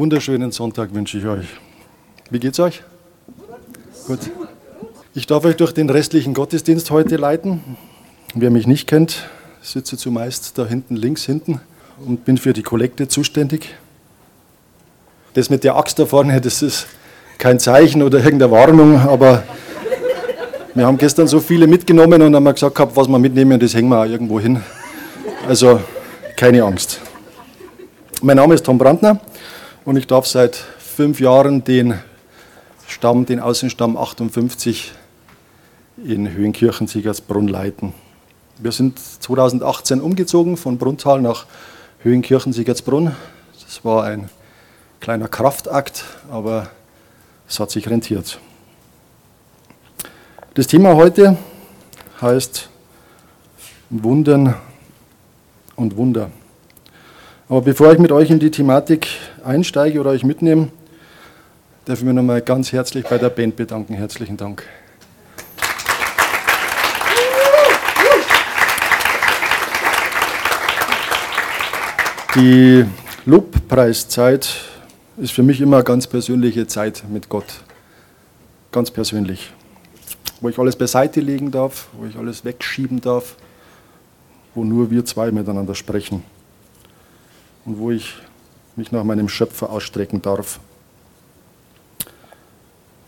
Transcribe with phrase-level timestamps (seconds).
[0.00, 1.44] wunderschönen Sonntag wünsche ich euch.
[2.30, 2.82] Wie geht's euch?
[4.06, 4.18] Gut.
[5.14, 7.60] Ich darf euch durch den restlichen Gottesdienst heute leiten.
[8.34, 9.28] Wer mich nicht kennt,
[9.60, 11.60] sitze zumeist da hinten links hinten
[12.06, 13.74] und bin für die Kollekte zuständig.
[15.34, 16.86] Das mit der Axt da vorne, das ist
[17.36, 19.42] kein Zeichen oder irgendeine Warnung, aber
[20.74, 23.90] wir haben gestern so viele mitgenommen und haben gesagt gehabt, was wir mitnehmen, das hängen
[23.90, 24.62] wir auch irgendwo hin.
[25.46, 25.78] Also
[26.36, 27.02] keine Angst.
[28.22, 29.20] Mein Name ist Tom Brandner
[29.84, 31.98] und ich darf seit fünf Jahren den
[32.86, 34.92] Stamm, den Außenstamm 58
[36.04, 37.94] in Höhenkirchen-Siegersbrunn leiten.
[38.58, 41.46] Wir sind 2018 umgezogen von Brunntal nach
[42.02, 43.14] Höhenkirchen-Siegersbrunn.
[43.64, 44.28] Das war ein
[45.00, 46.68] kleiner Kraftakt, aber
[47.48, 48.38] es hat sich rentiert.
[50.54, 51.38] Das Thema heute
[52.20, 52.68] heißt
[53.88, 54.54] Wundern
[55.76, 56.30] und Wunder.
[57.48, 59.08] Aber bevor ich mit euch in die Thematik
[59.44, 60.68] einsteige oder euch mitnehme,
[61.84, 63.94] darf ich mich nochmal ganz herzlich bei der Band bedanken.
[63.94, 64.64] Herzlichen Dank.
[72.36, 72.84] Die
[73.26, 74.48] Lobpreiszeit
[75.16, 77.62] ist für mich immer eine ganz persönliche Zeit mit Gott.
[78.70, 79.52] Ganz persönlich.
[80.40, 83.34] Wo ich alles beiseite legen darf, wo ich alles wegschieben darf,
[84.54, 86.22] wo nur wir zwei miteinander sprechen
[87.64, 88.14] und wo ich
[88.76, 90.60] mich nach meinem Schöpfer ausstrecken darf.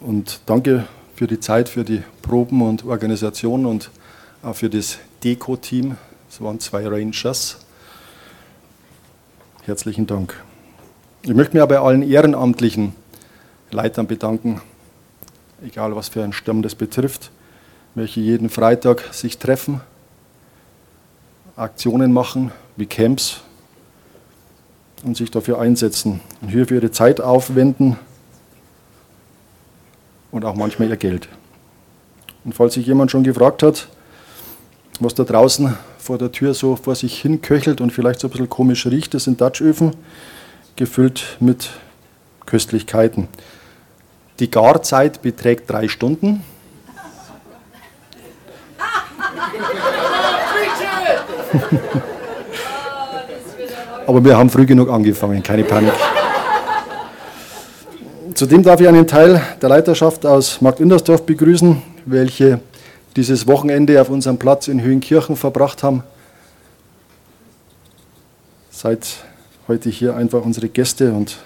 [0.01, 3.91] Und danke für die Zeit, für die Proben und Organisation und
[4.43, 5.97] auch für das Deko-Team.
[6.29, 7.59] Es waren zwei Rangers.
[9.65, 10.35] Herzlichen Dank.
[11.23, 12.95] Ich möchte mich auch bei allen ehrenamtlichen
[13.71, 14.61] Leitern bedanken,
[15.65, 17.31] egal was für einen Stamm das betrifft,
[17.95, 19.81] welche jeden Freitag sich treffen,
[21.55, 23.42] Aktionen machen wie Camps
[25.02, 27.96] und sich dafür einsetzen und hier für ihre Zeit aufwenden
[30.30, 31.29] und auch manchmal ihr Geld.
[32.45, 33.89] Und falls sich jemand schon gefragt hat,
[35.01, 38.30] was da draußen vor der Tür so vor sich hin köchelt und vielleicht so ein
[38.30, 39.14] bisschen komisch riecht.
[39.14, 39.95] Das sind Dutchöfen,
[40.77, 41.70] gefüllt mit
[42.46, 43.29] Köstlichkeiten.
[44.39, 46.42] Die Garzeit beträgt drei Stunden.
[54.12, 55.95] Aber wir haben früh genug angefangen, keine Panik.
[58.34, 62.61] Zudem darf ich einen Teil der Leiterschaft aus Markt Indersdorf begrüßen, welche
[63.17, 66.02] dieses Wochenende auf unserem Platz in Höhenkirchen verbracht haben.
[68.70, 69.06] Seid
[69.67, 71.39] heute hier einfach unsere Gäste und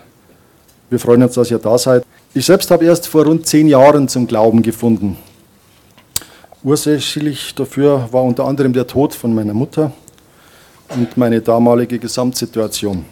[0.91, 2.05] wir freuen uns, dass ihr da seid.
[2.35, 5.17] Ich selbst habe erst vor rund zehn Jahren zum Glauben gefunden.
[6.65, 9.93] Ursächlich dafür war unter anderem der Tod von meiner Mutter
[10.97, 13.05] und meine damalige Gesamtsituation.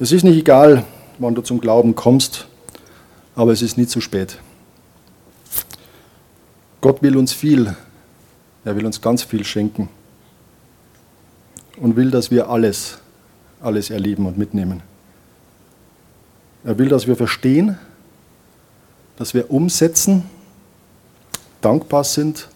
[0.00, 0.84] Es ist nicht egal,
[1.18, 2.48] wann du zum Glauben kommst,
[3.36, 4.38] aber es ist nie zu spät.
[6.80, 7.74] Gott will uns viel.
[8.64, 9.88] Er will uns ganz viel schenken.
[11.78, 12.98] Und will, dass wir alles,
[13.60, 14.82] alles erleben und mitnehmen.
[16.64, 17.78] Er will, dass wir verstehen,
[19.16, 20.24] dass wir umsetzen,
[21.60, 22.48] dankbar sind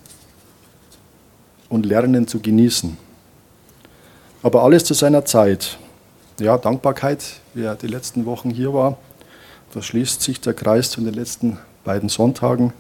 [1.69, 2.97] und lernen zu genießen.
[4.43, 5.77] Aber alles zu seiner Zeit.
[6.39, 8.97] Ja, Dankbarkeit, wer die letzten Wochen hier war,
[9.75, 12.73] da schließt sich der Kreis zu den letzten beiden Sonntagen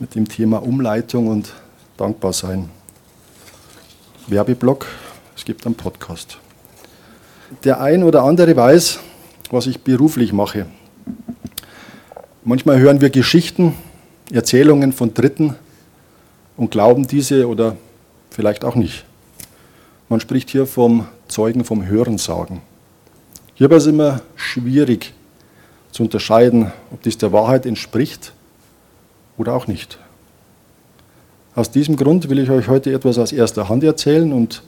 [0.00, 1.52] mit dem Thema Umleitung und
[1.96, 2.70] Dankbarsein.
[4.26, 4.86] Werbeblock,
[5.36, 6.38] es gibt einen Podcast.
[7.62, 8.98] Der ein oder andere weiß,
[9.50, 10.66] was ich beruflich mache.
[12.42, 13.74] Manchmal hören wir Geschichten,
[14.32, 15.54] Erzählungen von Dritten
[16.56, 17.76] und glauben diese oder
[18.30, 19.04] vielleicht auch nicht.
[20.10, 22.62] Man spricht hier vom Zeugen, vom Hörensagen.
[23.54, 25.14] Hierbei ist es immer schwierig
[25.92, 28.32] zu unterscheiden, ob dies der Wahrheit entspricht
[29.38, 30.00] oder auch nicht.
[31.54, 34.64] Aus diesem Grund will ich euch heute etwas aus erster Hand erzählen und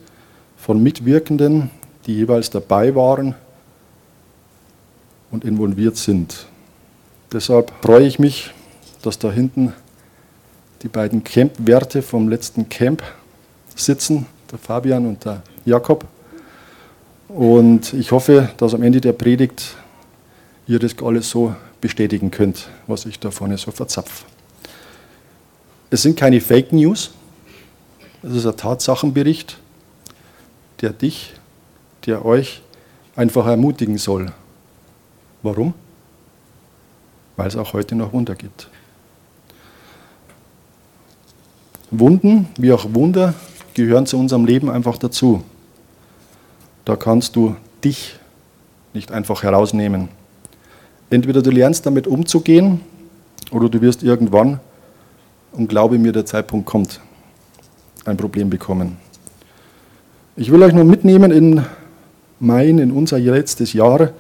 [0.57, 1.71] von Mitwirkenden,
[2.07, 3.35] die jeweils dabei waren
[5.33, 6.47] und involviert sind.
[7.33, 8.53] Deshalb freue ich mich,
[9.03, 9.73] dass da hinten
[10.85, 13.03] die beiden Campwerte vom letzten Camp
[13.75, 16.07] sitzen, der Fabian und der Jakob.
[17.29, 19.75] Und ich hoffe, dass am Ende der Predigt
[20.67, 24.25] ihr das alles so bestätigen könnt, was ich da vorne so verzapfe.
[25.91, 27.13] Es sind keine Fake News,
[28.23, 29.59] es ist ein Tatsachenbericht,
[30.81, 31.33] der dich,
[32.07, 32.63] der euch
[33.17, 34.33] einfach ermutigen soll.
[35.43, 35.75] Warum?
[37.37, 38.69] Weil es auch heute noch Wunder gibt.
[41.91, 43.35] Wunden wie auch Wunder
[43.75, 45.43] gehören zu unserem Leben einfach dazu.
[46.85, 48.17] Da kannst du dich
[48.95, 50.09] nicht einfach herausnehmen.
[51.11, 52.81] Entweder du lernst damit umzugehen
[53.51, 54.61] oder du wirst irgendwann,
[55.53, 57.01] und glaube mir, der Zeitpunkt kommt,
[58.05, 58.97] ein Problem bekommen.
[60.35, 61.65] Ich will euch nur mitnehmen in
[62.41, 64.11] mein, in unser letztes Jahr,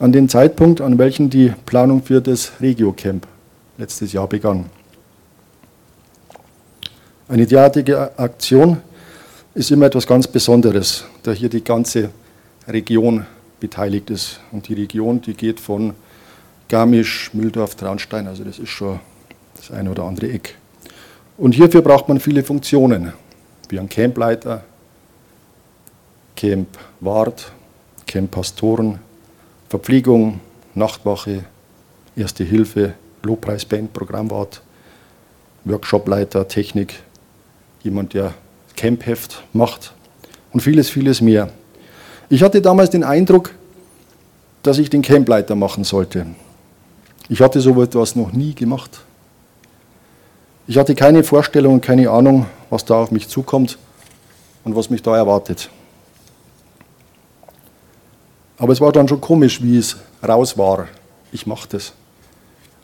[0.00, 3.26] an den Zeitpunkt, an welchem die Planung für das Regio-Camp
[3.78, 4.66] letztes Jahr begann.
[7.28, 8.78] Eine derartige Aktion
[9.54, 12.10] ist immer etwas ganz Besonderes, da hier die ganze
[12.66, 13.26] Region
[13.60, 14.40] beteiligt ist.
[14.50, 15.94] Und die Region, die geht von
[16.68, 18.98] Garmisch, Mühldorf, Traunstein, also das ist schon
[19.56, 20.56] das eine oder andere Eck.
[21.36, 23.12] Und hierfür braucht man viele Funktionen,
[23.68, 24.64] wie ein Campleiter,
[26.36, 27.52] Camp Wart,
[28.06, 28.98] Camp Pastoren,
[29.68, 30.40] Verpflegung,
[30.74, 31.44] Nachtwache,
[32.14, 34.62] Erste Hilfe, Lobpreisband, Programmwart,
[35.64, 36.94] Workshopleiter, Technik,
[37.82, 38.34] jemand, der
[38.76, 39.92] Campheft macht
[40.52, 41.50] und vieles, vieles mehr.
[42.28, 43.50] Ich hatte damals den Eindruck,
[44.62, 46.26] dass ich den Campleiter machen sollte.
[47.28, 49.00] Ich hatte so etwas noch nie gemacht.
[50.66, 53.78] Ich hatte keine Vorstellung und keine Ahnung, was da auf mich zukommt
[54.64, 55.68] und was mich da erwartet.
[58.58, 59.96] Aber es war dann schon komisch, wie es
[60.26, 60.86] raus war.
[61.32, 61.92] Ich mache das.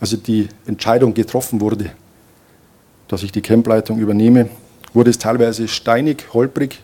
[0.01, 1.91] Also die Entscheidung getroffen wurde,
[3.07, 4.49] dass ich die Campleitung übernehme,
[4.95, 6.83] wurde es teilweise steinig, holprig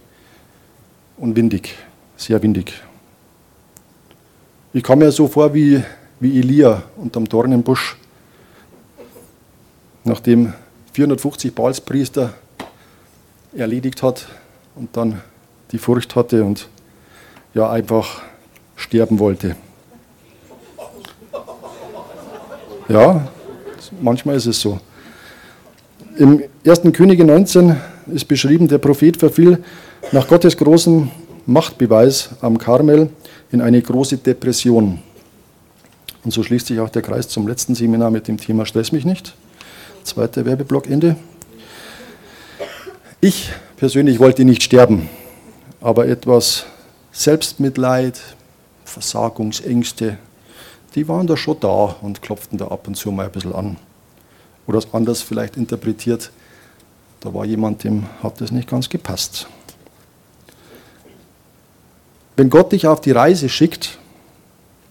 [1.16, 1.74] und windig,
[2.16, 2.72] sehr windig.
[4.72, 5.82] Ich kam mir so vor wie,
[6.20, 7.96] wie Elia unterm Dornenbusch,
[10.04, 10.52] nachdem
[10.92, 12.34] 450 Balspriester
[13.56, 14.26] erledigt hat
[14.74, 15.20] und dann
[15.70, 16.68] die Furcht hatte und
[17.54, 18.22] ja einfach
[18.76, 19.56] sterben wollte.
[22.88, 23.28] Ja,
[24.00, 24.78] manchmal ist es so.
[26.16, 26.82] Im 1.
[26.92, 29.62] Könige 19 ist beschrieben, der Prophet verfiel
[30.12, 31.10] nach Gottes großem
[31.46, 33.10] Machtbeweis am Karmel
[33.50, 35.00] in eine große Depression.
[36.24, 39.04] Und so schließt sich auch der Kreis zum letzten Seminar mit dem Thema Stress mich
[39.04, 39.34] nicht.
[40.04, 41.16] Zweiter Werbeblock Ende.
[43.20, 45.08] Ich persönlich wollte nicht sterben,
[45.80, 46.66] aber etwas
[47.12, 48.20] Selbstmitleid,
[48.84, 50.18] Versagungsängste,
[50.94, 53.76] die waren da schon da und klopften da ab und zu mal ein bisschen an.
[54.66, 56.30] Oder anders vielleicht interpretiert,
[57.24, 59.48] da war jemand, dem hat das nicht ganz gepasst.
[62.36, 63.98] Wenn Gott dich auf die Reise schickt,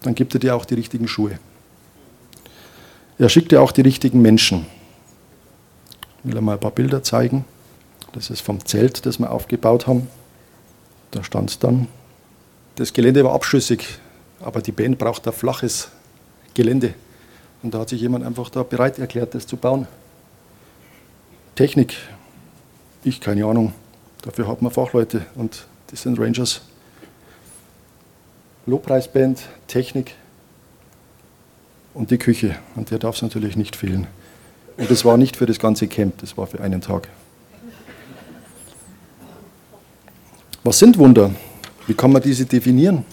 [0.02, 1.38] dann gibt er dir auch die richtigen Schuhe.
[3.18, 4.66] Er schickt dir auch die richtigen Menschen.
[6.24, 7.44] Ich will mal ein paar Bilder zeigen.
[8.12, 10.08] Das ist vom Zelt, das wir aufgebaut haben.
[11.12, 11.86] Da stand es dann.
[12.74, 13.86] Das Gelände war abschüssig,
[14.40, 15.88] aber die Band braucht ein flaches
[16.54, 16.94] Gelände.
[17.62, 19.86] Und da hat sich jemand einfach da bereit erklärt, das zu bauen.
[21.54, 21.94] Technik,
[23.04, 23.72] ich keine Ahnung.
[24.22, 26.62] Dafür hat man Fachleute und das sind Rangers.
[28.66, 30.14] Lobpreisband, Technik
[31.92, 32.56] und die Küche.
[32.74, 34.06] Und der darf es natürlich nicht fehlen.
[34.76, 37.08] Und das war nicht für das ganze Camp, das war für einen Tag.
[40.64, 41.30] Was sind Wunder?
[41.86, 43.04] Wie kann man diese definieren?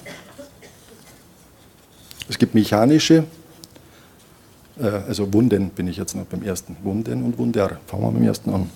[2.29, 3.25] Es gibt mechanische,
[4.79, 6.77] äh, also Wunden bin ich jetzt noch beim ersten.
[6.81, 7.79] Wunden und Wunder.
[7.87, 8.69] Fangen wir beim ersten an.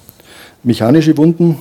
[0.64, 1.58] Mechanische Wunden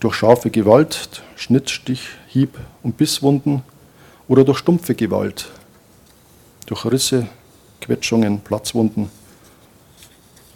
[0.00, 3.62] durch scharfe Gewalt, Schnitt, Stich, Hieb und Bisswunden
[4.28, 5.48] oder durch stumpfe Gewalt,
[6.66, 7.26] durch Risse,
[7.80, 9.10] Quetschungen, Platzwunden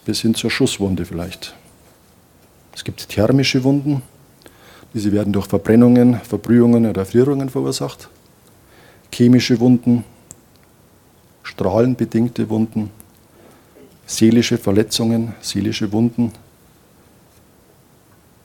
[0.04, 1.54] bis hin zur Schusswunde vielleicht.
[2.74, 4.02] Es gibt thermische Wunden,
[4.94, 8.08] diese werden durch Verbrennungen, Verbrühungen oder Frierungen verursacht.
[9.12, 10.04] Chemische Wunden,
[11.42, 12.90] strahlenbedingte Wunden,
[14.06, 16.32] seelische Verletzungen, seelische Wunden,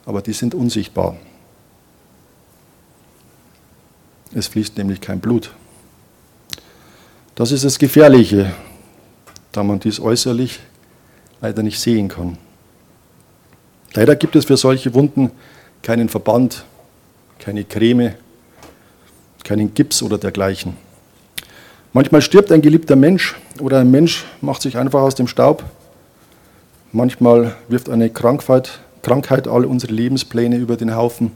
[0.08, 1.18] aber die sind unsichtbar.
[4.34, 5.52] Es fließt nämlich kein Blut.
[7.36, 8.54] Das ist das Gefährliche,
[9.52, 10.60] da man dies äußerlich
[11.42, 12.38] leider nicht sehen kann.
[13.94, 15.30] Leider gibt es für solche Wunden
[15.84, 16.64] keinen Verband,
[17.38, 18.16] keine Creme,
[19.44, 20.78] keinen Gips oder dergleichen.
[21.92, 25.66] Manchmal stirbt ein geliebter Mensch oder ein Mensch macht sich einfach aus dem Staub.
[26.94, 31.32] Manchmal wirft eine Krankheit, Krankheit all unsere Lebenspläne über den Haufen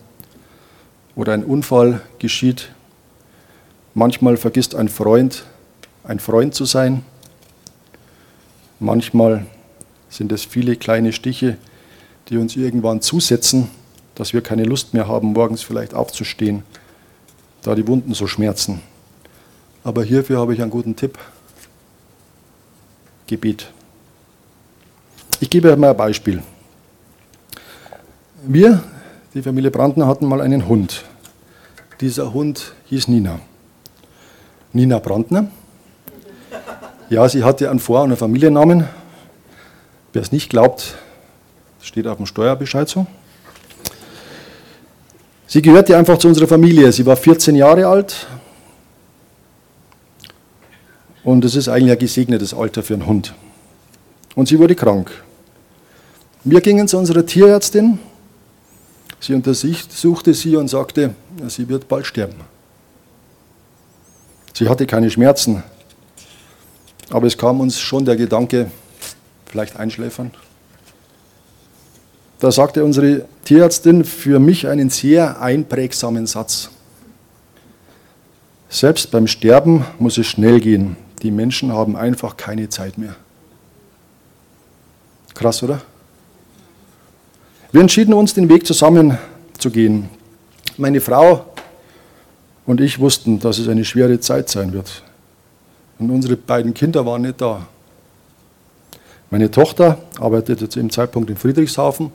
[1.15, 2.73] oder ein Unfall geschieht.
[3.93, 5.45] Manchmal vergisst ein Freund,
[6.03, 7.03] ein Freund zu sein.
[8.79, 9.45] Manchmal
[10.09, 11.57] sind es viele kleine Stiche,
[12.29, 13.69] die uns irgendwann zusetzen,
[14.15, 16.63] dass wir keine Lust mehr haben, morgens vielleicht aufzustehen,
[17.61, 18.81] da die Wunden so schmerzen.
[19.83, 21.17] Aber hierfür habe ich einen guten Tipp.
[23.27, 23.71] Gebet.
[25.39, 26.43] Ich gebe mal ein Beispiel.
[28.43, 28.81] Wir,
[29.35, 31.03] die Familie Brandner, hatten mal einen Hund.
[31.99, 33.39] Dieser Hund hieß Nina.
[34.73, 35.47] Nina Brandner.
[37.09, 38.87] Ja, sie hatte einen Vor- und einen Familiennamen.
[40.11, 40.95] Wer es nicht glaubt,
[41.83, 43.05] steht auf dem Steuerbescheid so.
[45.45, 46.91] Sie gehörte einfach zu unserer Familie.
[46.91, 48.25] Sie war 14 Jahre alt.
[51.23, 53.35] Und es ist eigentlich ein gesegnetes Alter für einen Hund.
[54.33, 55.11] Und sie wurde krank.
[56.43, 57.99] Wir gingen zu unserer Tierärztin.
[59.21, 61.13] Sie untersuchte sie und sagte,
[61.47, 62.41] sie wird bald sterben.
[64.53, 65.63] Sie hatte keine Schmerzen.
[67.11, 68.71] Aber es kam uns schon der Gedanke,
[69.45, 70.31] vielleicht einschläfern.
[72.39, 76.71] Da sagte unsere Tierärztin für mich einen sehr einprägsamen Satz.
[78.69, 80.97] Selbst beim Sterben muss es schnell gehen.
[81.21, 83.15] Die Menschen haben einfach keine Zeit mehr.
[85.35, 85.81] Krass, oder?
[87.71, 89.17] Wir entschieden uns, den Weg zusammen
[89.57, 90.09] zu gehen.
[90.75, 91.45] Meine Frau
[92.65, 95.03] und ich wussten, dass es eine schwere Zeit sein wird.
[95.97, 97.65] Und unsere beiden Kinder waren nicht da.
[99.29, 102.11] Meine Tochter arbeitete zu dem Zeitpunkt in Friedrichshafen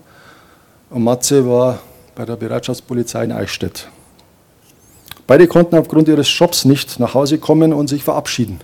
[0.91, 1.79] und Matze war
[2.15, 3.89] bei der Bereitschaftspolizei in Eichstätt.
[5.27, 8.61] Beide konnten aufgrund ihres Jobs nicht nach Hause kommen und sich verabschieden.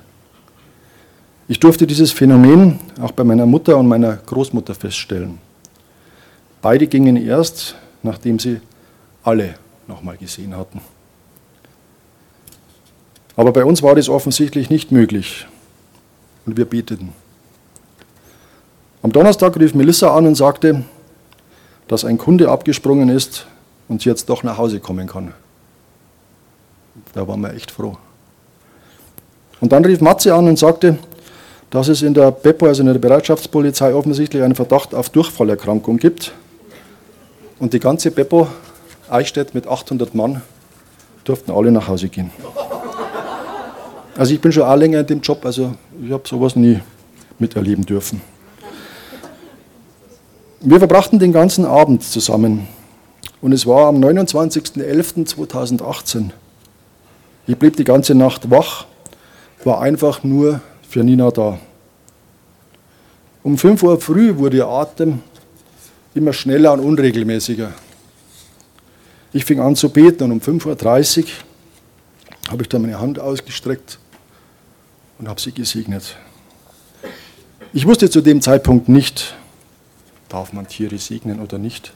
[1.49, 5.39] Ich durfte dieses Phänomen auch bei meiner Mutter und meiner Großmutter feststellen.
[6.63, 8.61] Beide gingen erst, nachdem sie
[9.25, 9.57] alle
[9.89, 10.81] nochmal gesehen hatten.
[13.37, 15.47] Aber bei uns war das offensichtlich nicht möglich
[16.47, 17.13] und wir beteten.
[19.03, 20.85] Am Donnerstag rief Melissa an und sagte,
[21.89, 23.47] dass ein Kunde abgesprungen ist
[23.89, 25.35] und jetzt doch nach Hause kommen kann.
[27.13, 27.97] Da waren wir echt froh.
[29.61, 30.99] Und dann rief Matze an und sagte,
[31.71, 36.33] dass es in der BEPO, also in der Bereitschaftspolizei, offensichtlich einen Verdacht auf Durchfallerkrankung gibt.
[37.63, 38.49] Und die ganze BEPO
[39.09, 40.43] Eichstätt mit 800 Mann
[41.23, 42.33] durften alle nach Hause gehen.
[44.17, 46.81] Also ich bin schon auch länger in dem Job, also ich habe sowas nie
[47.39, 48.21] miterleben dürfen.
[50.59, 52.67] Wir verbrachten den ganzen Abend zusammen
[53.41, 56.31] und es war am 29.11.2018.
[57.47, 58.87] Ich blieb die ganze Nacht wach,
[59.63, 61.61] war einfach nur für Nina da.
[63.45, 65.21] Um 5 Uhr früh wurde ihr Atem
[66.15, 67.73] immer schneller und unregelmäßiger.
[69.33, 71.27] Ich fing an zu beten und um 5.30 Uhr
[72.51, 73.99] habe ich dann meine Hand ausgestreckt
[75.19, 76.17] und habe sie gesegnet.
[77.73, 79.35] Ich wusste zu dem Zeitpunkt nicht,
[80.29, 81.93] darf man Tiere segnen oder nicht.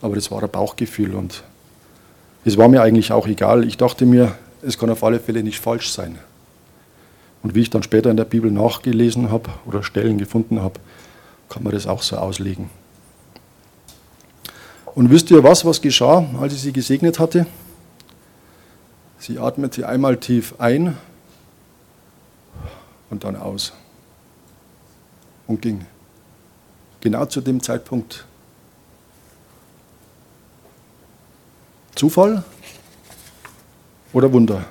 [0.00, 1.42] Aber das war ein Bauchgefühl und
[2.44, 3.64] es war mir eigentlich auch egal.
[3.64, 6.18] Ich dachte mir, es kann auf alle Fälle nicht falsch sein.
[7.42, 10.80] Und wie ich dann später in der Bibel nachgelesen habe oder Stellen gefunden habe,
[11.50, 12.70] kann man das auch so auslegen.
[14.94, 17.46] Und wisst ihr was, was geschah, als ich sie gesegnet hatte?
[19.18, 20.96] Sie atmete einmal tief ein
[23.10, 23.72] und dann aus
[25.46, 25.84] und ging
[27.00, 28.24] genau zu dem Zeitpunkt.
[31.96, 32.44] Zufall
[34.12, 34.64] oder Wunder?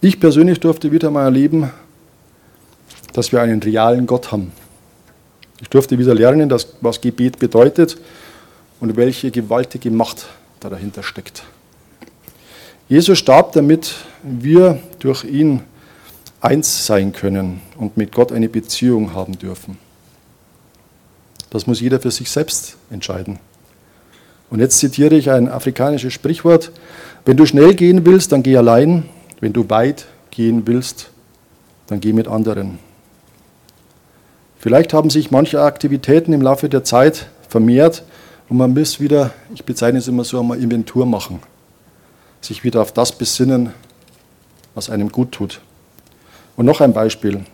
[0.00, 1.70] Ich persönlich durfte wieder mal erleben,
[3.12, 4.52] dass wir einen realen Gott haben.
[5.60, 7.98] Ich durfte wieder lernen, dass, was Gebet bedeutet
[8.82, 10.26] und welche gewaltige Macht
[10.58, 11.44] da dahinter steckt.
[12.88, 15.60] Jesus starb, damit wir durch ihn
[16.40, 19.78] eins sein können und mit Gott eine Beziehung haben dürfen.
[21.50, 23.38] Das muss jeder für sich selbst entscheiden.
[24.50, 26.72] Und jetzt zitiere ich ein afrikanisches Sprichwort.
[27.24, 29.04] Wenn du schnell gehen willst, dann geh allein.
[29.40, 31.10] Wenn du weit gehen willst,
[31.86, 32.80] dann geh mit anderen.
[34.58, 38.02] Vielleicht haben sich manche Aktivitäten im Laufe der Zeit vermehrt
[38.52, 41.40] und man muss wieder, ich bezeichne es immer so, einmal Inventur machen.
[42.42, 43.70] Sich wieder auf das besinnen,
[44.74, 45.62] was einem gut tut.
[46.54, 47.46] Und noch ein Beispiel.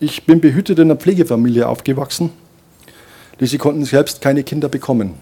[0.00, 2.30] Ich bin behütet in einer Pflegefamilie aufgewachsen
[3.40, 5.16] diese konnten selbst keine Kinder bekommen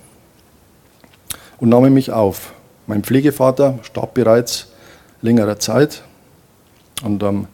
[1.58, 2.52] und nahmen mich auf.
[2.86, 4.68] Mein Pflegevater starb bereits
[5.22, 6.04] längere Zeit
[7.02, 7.48] und am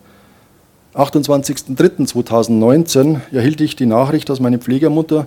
[0.95, 5.27] 28.03.2019 erhielt ich die Nachricht, dass meine Pflegermutter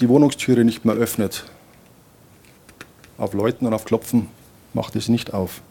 [0.00, 1.44] die Wohnungstüre nicht mehr öffnet.
[3.16, 4.28] Auf Läuten und auf Klopfen
[4.72, 5.62] macht es nicht auf.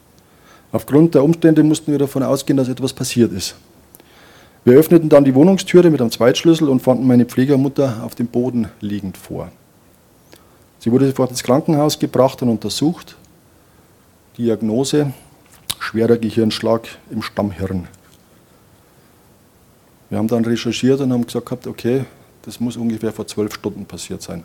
[0.71, 3.55] Aufgrund der Umstände mussten wir davon ausgehen, dass etwas passiert ist.
[4.65, 8.69] Wir öffneten dann die Wohnungstüre mit einem Zweitschlüssel und fanden meine Pflegermutter auf dem Boden
[8.79, 9.51] liegend vor.
[10.79, 13.17] Sie wurde sofort ins Krankenhaus gebracht und untersucht.
[14.37, 15.13] Diagnose:
[15.79, 17.87] schwerer Gehirnschlag im Stammhirn.
[20.09, 22.05] Wir haben dann recherchiert und haben gesagt, okay,
[22.43, 24.43] das muss ungefähr vor zwölf Stunden passiert sein.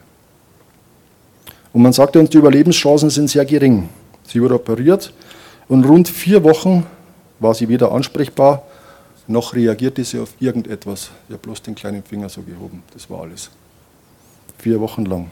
[1.72, 3.88] Und man sagte uns, die Überlebenschancen sind sehr gering.
[4.24, 5.12] Sie wurde operiert
[5.68, 6.86] und rund vier Wochen
[7.38, 8.62] war sie wieder ansprechbar
[9.28, 11.10] noch reagierte sie auf irgendetwas.
[11.28, 12.82] Ich habe bloß den kleinen Finger so gehoben.
[12.94, 13.50] Das war alles.
[14.56, 15.30] Vier Wochen lang.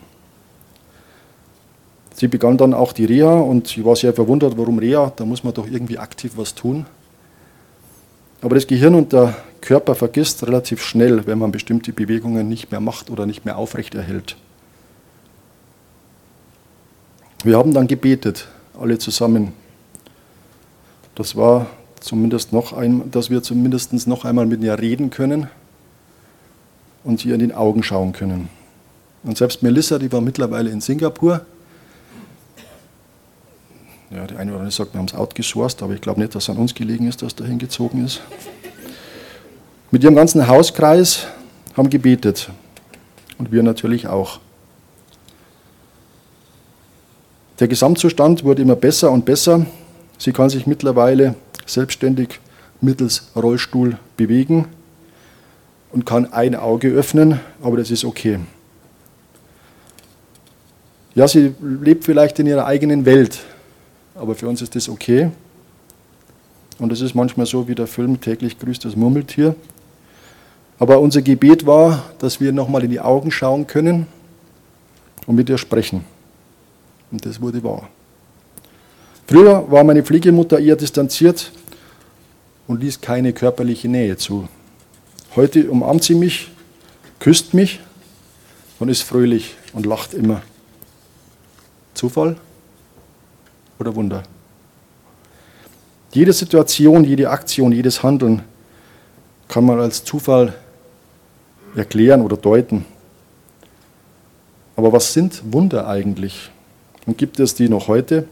[2.15, 5.13] Sie begann dann auch die Reha und ich war sehr verwundert, warum Reha?
[5.17, 6.87] Da muss man doch irgendwie aktiv was tun.
[8.43, 9.35] Aber das Gehirn und der
[9.67, 14.37] Körper vergisst relativ schnell, wenn man bestimmte Bewegungen nicht mehr macht oder nicht mehr aufrechterhält.
[17.43, 18.47] Wir haben dann gebetet,
[18.79, 19.53] alle zusammen.
[21.17, 21.67] Das war
[21.99, 25.49] zumindest noch ein, dass wir zumindest noch einmal mit ihr reden können
[27.03, 28.49] und ihr in den Augen schauen können.
[29.25, 31.45] Und selbst Melissa, die war mittlerweile in Singapur,
[34.11, 36.45] ja, die eine oder andere sagt, wir haben es outgesourced, aber ich glaube nicht, dass
[36.45, 38.21] es an uns gelegen ist, dass da hingezogen ist.
[39.97, 41.27] Mit ihrem ganzen Hauskreis
[41.75, 42.51] haben gebetet.
[43.39, 44.41] Und wir natürlich auch.
[47.61, 49.65] Der Gesamtzustand wurde immer besser und besser.
[50.19, 51.35] Sie kann sich mittlerweile
[51.65, 52.41] selbstständig
[52.83, 54.67] mittels Rollstuhl bewegen
[55.93, 58.39] und kann ein Auge öffnen, aber das ist okay.
[61.15, 63.39] Ja, sie lebt vielleicht in ihrer eigenen Welt,
[64.15, 65.31] aber für uns ist das okay.
[66.79, 69.57] Und es ist manchmal so wie der Film täglich grüßt das Murmeltier.
[70.79, 74.07] Aber unser Gebet war, dass wir nochmal in die Augen schauen können
[75.27, 76.05] und mit ihr sprechen.
[77.11, 77.89] Und das wurde wahr.
[79.27, 81.51] Früher war meine Pflegemutter eher distanziert
[82.67, 84.49] und ließ keine körperliche Nähe zu.
[85.35, 86.51] Heute umarmt sie mich,
[87.19, 87.81] küsst mich
[88.79, 90.43] und ist fröhlich und lacht immer.
[91.95, 92.37] Zufall?
[93.79, 94.23] oder Wunder.
[96.13, 98.43] Jede Situation, jede Aktion, jedes Handeln
[99.49, 100.55] kann man als Zufall
[101.77, 102.85] erklären oder deuten.
[104.77, 106.51] Aber was sind Wunder eigentlich?
[107.07, 108.27] Und gibt es die noch heute?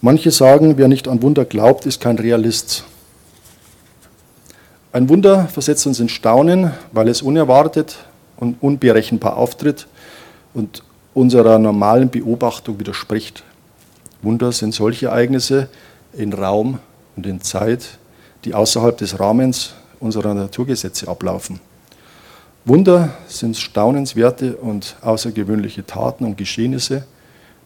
[0.00, 2.84] Manche sagen, wer nicht an Wunder glaubt, ist kein Realist.
[4.92, 7.96] Ein Wunder versetzt uns in Staunen, weil es unerwartet
[8.36, 9.86] und unberechenbar auftritt
[10.54, 10.82] und
[11.14, 13.42] unserer normalen Beobachtung widerspricht.
[14.22, 15.68] Wunder sind solche Ereignisse
[16.12, 16.78] in Raum
[17.16, 17.98] und in Zeit,
[18.44, 21.60] die außerhalb des Rahmens unserer Naturgesetze ablaufen.
[22.64, 27.04] Wunder sind staunenswerte und außergewöhnliche Taten und Geschehnisse,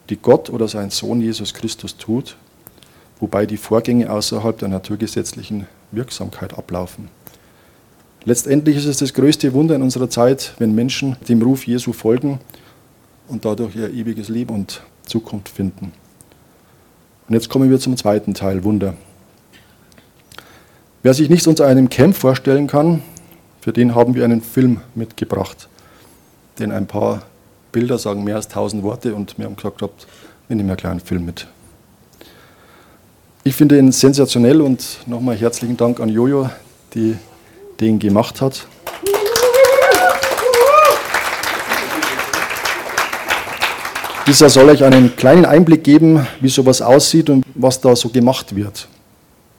[0.09, 2.37] die Gott oder sein Sohn Jesus Christus tut,
[3.19, 7.09] wobei die Vorgänge außerhalb der naturgesetzlichen Wirksamkeit ablaufen.
[8.25, 12.39] Letztendlich ist es das größte Wunder in unserer Zeit, wenn Menschen dem Ruf Jesu folgen
[13.27, 15.91] und dadurch ihr ewiges Leben und Zukunft finden.
[17.27, 18.93] Und jetzt kommen wir zum zweiten Teil, Wunder.
[21.03, 23.01] Wer sich nichts unter einem Camp vorstellen kann,
[23.59, 25.67] für den haben wir einen Film mitgebracht.
[26.59, 27.23] Denn ein paar
[27.71, 30.05] Bilder sagen mehr als tausend Worte und wir haben gesagt, habt,
[30.47, 31.47] wir nehmen einen kleinen Film mit.
[33.43, 36.51] Ich finde ihn sensationell und nochmal herzlichen Dank an Jojo,
[36.93, 37.17] die
[37.79, 38.67] den gemacht hat.
[44.27, 48.55] Dieser soll euch einen kleinen Einblick geben, wie sowas aussieht und was da so gemacht
[48.55, 48.87] wird.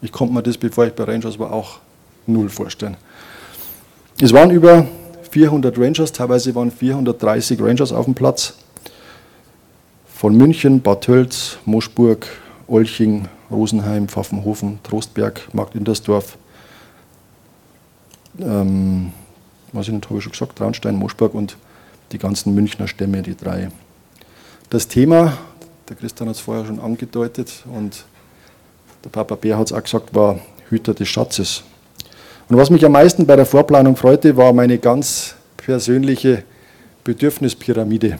[0.03, 1.79] Ich konnte mir das, bevor ich bei Rangers war, auch
[2.27, 2.97] null vorstellen.
[4.21, 4.87] Es waren über
[5.31, 8.55] 400 Rangers, teilweise waren 430 Rangers auf dem Platz.
[10.07, 12.27] Von München, Bad Tölz, Moschburg,
[12.67, 16.37] Olching, Rosenheim, Pfaffenhofen, Trostberg, Markt Indersdorf,
[18.41, 19.13] ähm,
[19.73, 21.57] was ich nicht, habe ich schon gesagt, Traunstein, Moschburg und
[22.13, 23.71] die ganzen Münchner Stämme, die drei.
[24.71, 25.39] Das Thema,
[25.89, 28.05] der Christian hat es vorher schon angedeutet und
[29.05, 30.39] der Papa Bär hat es auch gesagt, war
[30.69, 31.63] Hüter des Schatzes.
[32.49, 36.45] Und was mich am meisten bei der Vorplanung freute, war meine ganz persönliche
[37.05, 38.19] Bedürfnispyramide.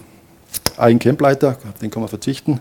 [0.77, 2.61] Ein Campleiter, auf den kann man verzichten,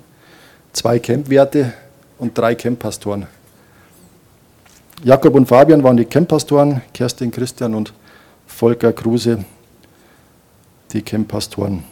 [0.74, 1.74] zwei Campwerte
[2.18, 3.28] und drei Camppastoren.
[5.04, 7.94] Jakob und Fabian waren die Camppastoren, Kerstin, Christian und
[8.46, 9.44] Volker Kruse
[10.94, 11.84] die Camppastoren.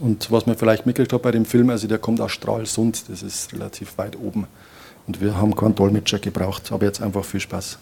[0.00, 3.22] Und was man vielleicht mitgekriegt hat bei dem Film, also der kommt aus Stralsund, das
[3.22, 4.46] ist relativ weit oben.
[5.06, 7.78] Und wir haben keinen Dolmetscher gebraucht, aber jetzt einfach viel Spaß.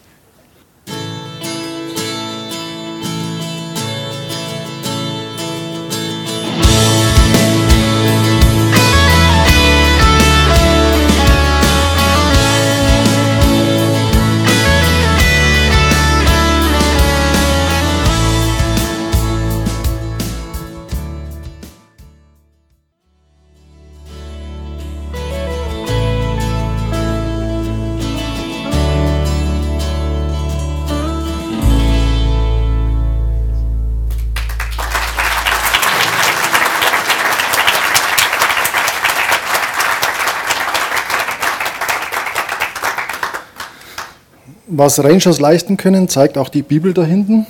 [44.74, 47.46] Was Rangers leisten können, zeigt auch die Bibel da hinten.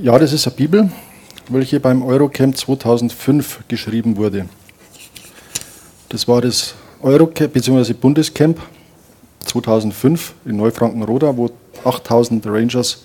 [0.00, 0.88] Ja, das ist eine Bibel,
[1.48, 4.46] welche beim Eurocamp 2005 geschrieben wurde.
[6.10, 7.92] Das war das Eurocamp bzw.
[7.92, 8.60] Bundescamp
[9.46, 11.50] 2005 in Neufrankenroda, wo
[11.84, 13.02] 8000 Rangers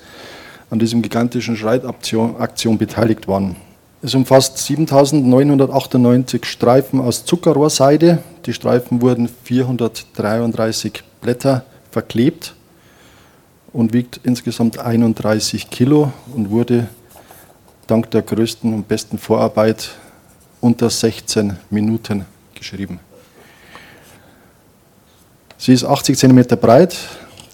[0.70, 3.56] an diesem gigantischen Schreitaktion beteiligt waren.
[4.04, 8.20] Es umfasst 7998 Streifen aus Zuckerrohrseide.
[8.46, 12.54] Die Streifen wurden 433 Blätter verklebt
[13.74, 16.88] und wiegt insgesamt 31 Kilo und wurde
[17.88, 19.90] dank der größten und besten Vorarbeit
[20.62, 23.00] unter 16 Minuten geschrieben.
[25.58, 26.96] Sie ist 80 cm breit,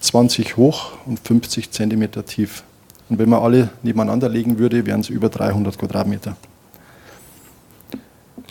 [0.01, 2.63] 20 hoch und 50 cm tief.
[3.09, 6.35] Und wenn man alle nebeneinander legen würde, wären es über 300 Quadratmeter.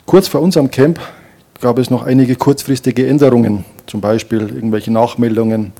[0.05, 0.99] Kurz vor unserem Camp
[1.61, 5.71] gab es noch einige kurzfristige Änderungen, zum Beispiel irgendwelche Nachmeldungen.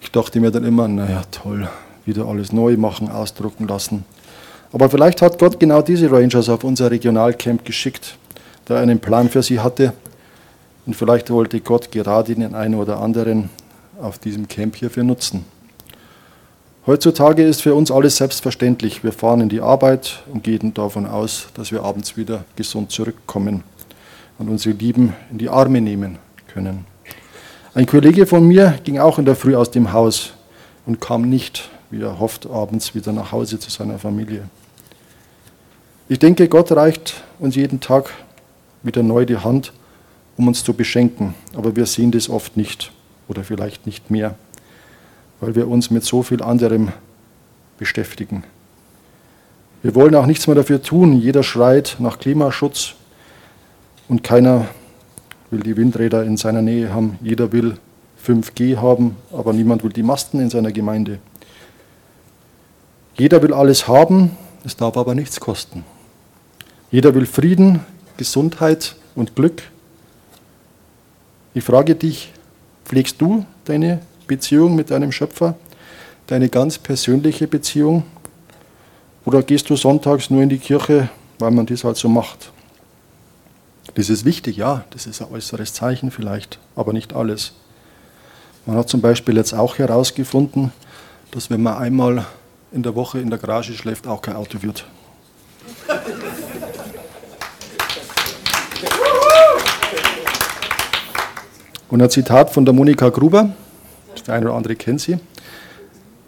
[0.00, 1.68] Ich dachte mir dann immer, naja, toll,
[2.04, 4.04] wieder alles neu machen, ausdrucken lassen.
[4.72, 8.16] Aber vielleicht hat Gott genau diese Rangers auf unser Regionalcamp geschickt,
[8.66, 9.92] da er einen Plan für sie hatte.
[10.86, 13.50] Und vielleicht wollte Gott gerade den einen oder anderen
[14.00, 15.44] auf diesem Camp hierfür nutzen.
[16.86, 19.04] Heutzutage ist für uns alles selbstverständlich.
[19.04, 23.64] Wir fahren in die Arbeit und gehen davon aus, dass wir abends wieder gesund zurückkommen
[24.38, 26.89] und unsere Lieben in die Arme nehmen können.
[27.80, 30.34] Ein Kollege von mir ging auch in der Früh aus dem Haus
[30.84, 34.42] und kam nicht, wie er hofft, abends wieder nach Hause zu seiner Familie.
[36.06, 38.10] Ich denke, Gott reicht uns jeden Tag
[38.82, 39.72] wieder neu die Hand,
[40.36, 42.92] um uns zu beschenken, aber wir sehen das oft nicht
[43.28, 44.34] oder vielleicht nicht mehr
[45.40, 46.92] weil wir uns mit so viel anderem
[47.78, 48.44] beschäftigen.
[49.82, 51.18] Wir wollen auch nichts mehr dafür tun.
[51.18, 52.92] Jeder schreit nach Klimaschutz
[54.06, 54.68] und keiner
[55.50, 57.18] will die Windräder in seiner Nähe haben.
[57.22, 57.76] Jeder will
[58.24, 61.18] 5G haben, aber niemand will die Masten in seiner Gemeinde.
[63.14, 65.84] Jeder will alles haben, es darf aber nichts kosten.
[66.90, 67.80] Jeder will Frieden,
[68.16, 69.62] Gesundheit und Glück.
[71.54, 72.32] Ich frage dich,
[72.84, 75.54] pflegst du deine Beziehung mit deinem Schöpfer,
[76.26, 78.04] deine ganz persönliche Beziehung?
[79.24, 81.08] Oder gehst du sonntags nur in die Kirche,
[81.38, 82.52] weil man das halt so macht?
[83.94, 87.52] Das ist wichtig, ja, das ist ein äußeres Zeichen vielleicht, aber nicht alles.
[88.66, 90.72] Man hat zum Beispiel jetzt auch herausgefunden,
[91.32, 92.24] dass wenn man einmal
[92.72, 94.84] in der Woche in der Garage schläft, auch kein Auto wird.
[101.88, 103.50] Und ein Zitat von der Monika Gruber.
[104.26, 105.18] Der eine oder andere kennt sie.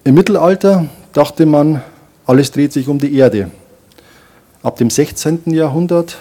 [0.03, 1.83] Im Mittelalter dachte man,
[2.27, 3.51] alles dreht sich um die Erde.
[4.65, 5.43] Ab dem 16.
[5.47, 6.19] Jahrhundert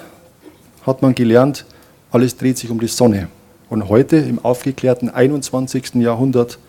[0.86, 1.65] hat man gelernt,
[2.12, 3.28] alles dreht sich um die Sonne.
[3.70, 5.96] Und heute, im aufgeklärten 21.
[5.96, 6.60] Jahrhundert,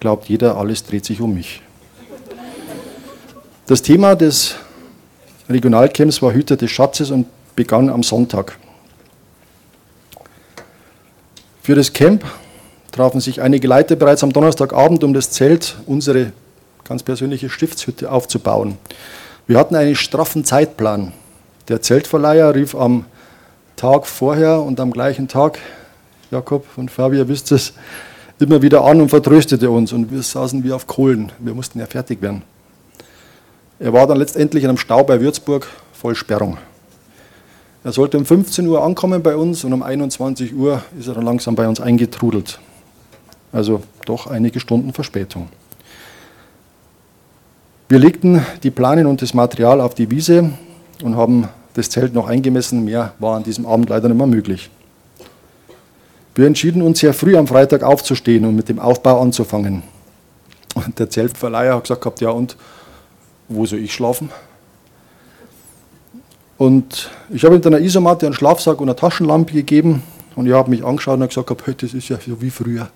[0.00, 1.62] glaubt jeder, alles dreht sich um mich.
[3.66, 4.56] Das Thema des
[5.48, 8.58] Regionalcamps war Hüter des Schatzes und begann am Sonntag.
[11.62, 12.24] Für das Camp
[12.90, 16.32] trafen sich einige Leiter bereits am Donnerstagabend, um das Zelt, unsere
[16.84, 18.76] ganz persönliche Stiftshütte, aufzubauen.
[19.46, 21.12] Wir hatten einen straffen Zeitplan.
[21.68, 23.06] Der Zeltverleiher rief am
[23.82, 25.58] Tag vorher und am gleichen Tag,
[26.30, 27.72] Jakob und Fabi, ihr wisst es,
[28.38, 29.92] immer wieder an und vertröstete uns.
[29.92, 31.32] Und wir saßen wie auf Kohlen.
[31.40, 32.42] Wir mussten ja fertig werden.
[33.80, 36.58] Er war dann letztendlich in einem Stau bei Würzburg voll Sperrung.
[37.82, 41.24] Er sollte um 15 Uhr ankommen bei uns und um 21 Uhr ist er dann
[41.24, 42.60] langsam bei uns eingetrudelt.
[43.50, 45.48] Also doch einige Stunden Verspätung.
[47.88, 50.52] Wir legten die Planen und das Material auf die Wiese
[51.02, 52.84] und haben das Zelt noch eingemessen.
[52.84, 54.70] Mehr war an diesem Abend leider nicht mehr möglich.
[56.34, 59.82] Wir entschieden uns sehr früh am Freitag aufzustehen und mit dem Aufbau anzufangen.
[60.74, 62.56] Und der Zeltverleiher hat gesagt, ja und,
[63.48, 64.30] wo soll ich schlafen?
[66.56, 70.02] Und ich habe ihm dann eine Isomatte, einen Schlafsack und eine Taschenlampe gegeben
[70.36, 72.88] und ich habe mich angeschaut und gesagt, hey, das ist ja so wie früher.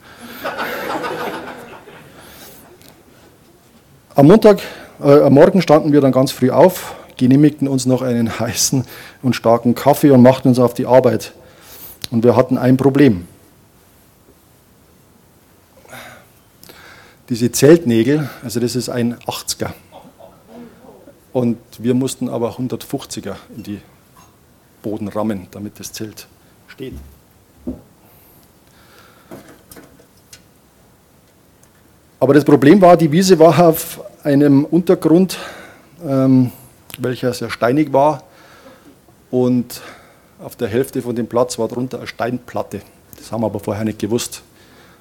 [4.14, 4.62] Am Montag,
[5.02, 8.84] äh, am Morgen standen wir dann ganz früh auf, genehmigten uns noch einen heißen
[9.22, 11.32] und starken Kaffee und machten uns auf die Arbeit.
[12.10, 13.26] Und wir hatten ein Problem.
[17.28, 19.72] Diese Zeltnägel, also das ist ein 80er.
[21.32, 23.80] Und wir mussten aber 150er in die
[24.82, 26.28] Boden rammen, damit das Zelt
[26.68, 26.94] steht.
[32.18, 35.38] Aber das Problem war, die Wiese war auf einem Untergrund,
[36.06, 36.52] ähm,
[37.02, 38.22] welcher sehr steinig war
[39.30, 39.80] und
[40.42, 42.82] auf der Hälfte von dem Platz war drunter eine Steinplatte.
[43.16, 44.42] Das haben wir aber vorher nicht gewusst.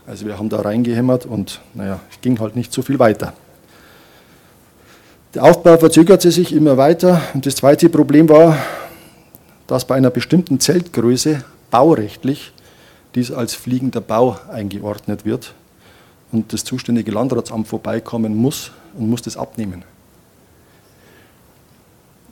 [0.08, 3.34] Also wir haben da reingehämmert und naja, es ging halt nicht so viel weiter.
[5.34, 8.58] Der Aufbau verzögerte sich immer weiter und das zweite Problem war,
[9.68, 12.54] dass bei einer bestimmten Zeltgröße baurechtlich
[13.16, 15.54] dies als fliegender Bau eingeordnet wird
[16.32, 19.84] und das zuständige Landratsamt vorbeikommen muss und muss das abnehmen.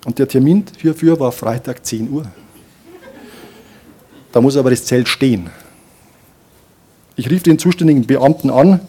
[0.06, 2.26] Und der Termin hierfür war Freitag 10 Uhr.
[4.32, 5.50] Da muss aber das Zelt stehen.
[7.16, 8.80] Ich rief den zuständigen Beamten an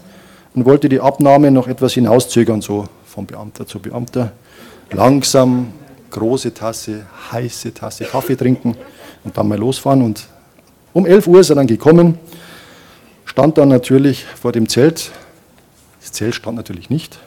[0.54, 4.32] und wollte die Abnahme noch etwas hinauszögern, so von Beamter zu Beamter.
[4.90, 5.72] Langsam,
[6.10, 8.76] große Tasse, heiße Tasse Kaffee trinken
[9.24, 10.02] und dann mal losfahren.
[10.02, 10.26] Und
[10.92, 12.18] um 11 Uhr ist er dann gekommen,
[13.24, 15.10] stand dann natürlich vor dem Zelt.
[16.00, 17.18] Das Zelt stand natürlich nicht.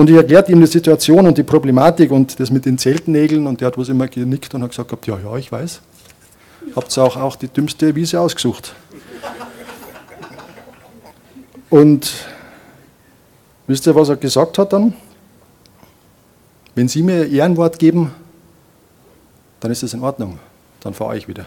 [0.00, 3.60] Und ich erklärte ihm die Situation und die Problematik und das mit den Zeltnägeln und
[3.60, 5.82] der hat was immer genickt und hat gesagt, ja, ja, ich weiß.
[6.74, 8.74] Habt ihr auch, auch die dümmste Wiese ausgesucht.
[11.68, 12.10] Und
[13.66, 14.94] wisst ihr, was er gesagt hat dann?
[16.74, 18.10] Wenn Sie mir Ehrenwort geben,
[19.60, 20.38] dann ist es in Ordnung.
[20.80, 21.44] Dann fahre ich wieder.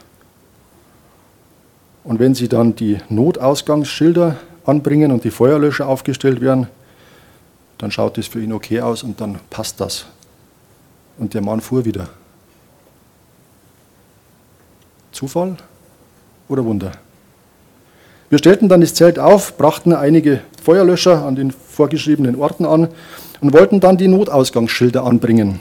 [2.03, 6.67] Und wenn Sie dann die Notausgangsschilder anbringen und die Feuerlöscher aufgestellt werden,
[7.83, 10.05] dann schaut es für ihn okay aus und dann passt das.
[11.17, 12.07] Und der Mann fuhr wieder.
[15.11, 15.57] Zufall
[16.47, 16.93] oder Wunder?
[18.29, 22.87] Wir stellten dann das Zelt auf, brachten einige Feuerlöscher an den vorgeschriebenen Orten an
[23.41, 25.59] und wollten dann die Notausgangsschilder anbringen.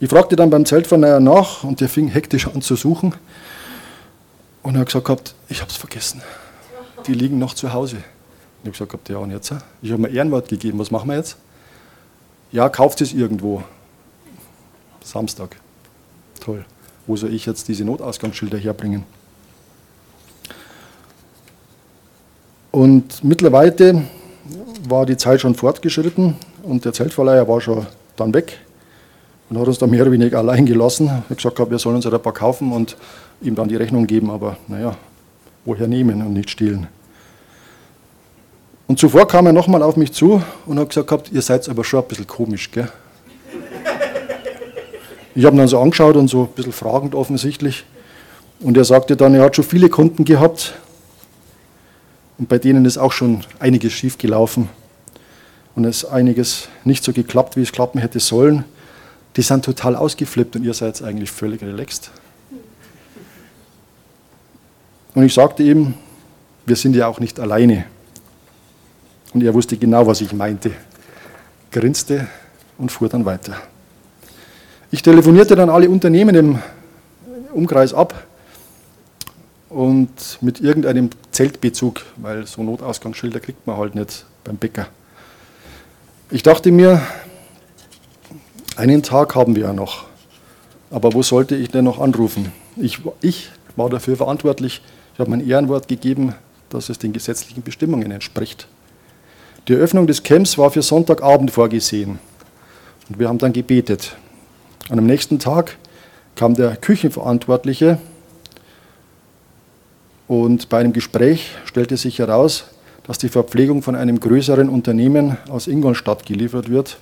[0.00, 3.14] Ich fragte dann beim Zeltverleiher nach und der fing hektisch an zu suchen
[4.62, 6.22] und er hat gesagt, ich habe es vergessen.
[7.06, 7.98] Die liegen noch zu Hause.
[8.62, 9.54] Ich habe gesagt, ja und jetzt?
[9.82, 11.36] Ich habe mir Ehrenwort gegeben, was machen wir jetzt?
[12.52, 13.62] Ja, kauft es irgendwo.
[15.02, 15.56] Samstag.
[16.40, 16.64] Toll.
[17.06, 19.04] Wo soll ich jetzt diese Notausgangsschilder herbringen?
[22.70, 24.04] Und mittlerweile
[24.88, 28.58] war die Zeit schon fortgeschritten und der Zeltverleiher war schon dann weg
[29.48, 31.06] und hat uns dann mehr oder weniger allein gelassen.
[31.06, 32.96] Ich habe gesagt, wir sollen uns ein paar kaufen und
[33.40, 34.96] ihm dann die Rechnung geben, aber naja,
[35.64, 36.86] woher nehmen und nicht stehlen.
[38.90, 42.02] Und zuvor kam er nochmal auf mich zu und hat gesagt, ihr seid aber schon
[42.02, 42.90] ein bisschen komisch, gell?
[45.32, 47.84] Ich habe ihn dann so angeschaut und so ein bisschen fragend offensichtlich.
[48.58, 50.74] Und er sagte dann, er hat schon viele Kunden gehabt
[52.36, 54.68] und bei denen ist auch schon einiges schief gelaufen
[55.76, 58.64] und es einiges nicht so geklappt, wie es klappen hätte sollen.
[59.36, 62.10] Die sind total ausgeflippt und ihr seid eigentlich völlig relaxed.
[65.14, 65.94] Und ich sagte ihm,
[66.66, 67.84] wir sind ja auch nicht alleine.
[69.32, 70.72] Und er wusste genau, was ich meinte,
[71.70, 72.26] grinste
[72.78, 73.56] und fuhr dann weiter.
[74.90, 76.58] Ich telefonierte dann alle Unternehmen im
[77.52, 78.26] Umkreis ab
[79.68, 84.88] und mit irgendeinem Zeltbezug, weil so Notausgangsschilder kriegt man halt nicht beim Bäcker.
[86.30, 87.00] Ich dachte mir,
[88.76, 90.06] einen Tag haben wir ja noch,
[90.90, 92.52] aber wo sollte ich denn noch anrufen?
[92.76, 94.82] Ich, ich war dafür verantwortlich,
[95.14, 96.34] ich habe mein Ehrenwort gegeben,
[96.68, 98.66] dass es den gesetzlichen Bestimmungen entspricht.
[99.70, 102.18] Die Eröffnung des Camps war für Sonntagabend vorgesehen.
[103.08, 104.16] Und wir haben dann gebetet.
[104.88, 105.76] Und am nächsten Tag
[106.34, 107.98] kam der Küchenverantwortliche
[110.26, 112.64] und bei einem Gespräch stellte sich heraus,
[113.04, 116.98] dass die Verpflegung von einem größeren Unternehmen aus Ingolstadt geliefert wird.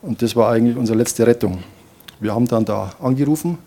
[0.00, 1.64] Und das war eigentlich unsere letzte Rettung.
[2.20, 3.58] Wir haben dann da angerufen.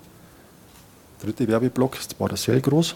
[1.22, 2.96] Dritte Werbeblock, das war das groß.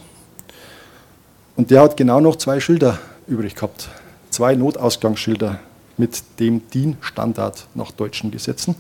[1.57, 3.89] Und der hat genau noch zwei Schilder übrig gehabt
[4.37, 5.59] zwei Notausgangsschilder
[5.97, 8.75] mit dem DIN-Standard nach deutschen Gesetzen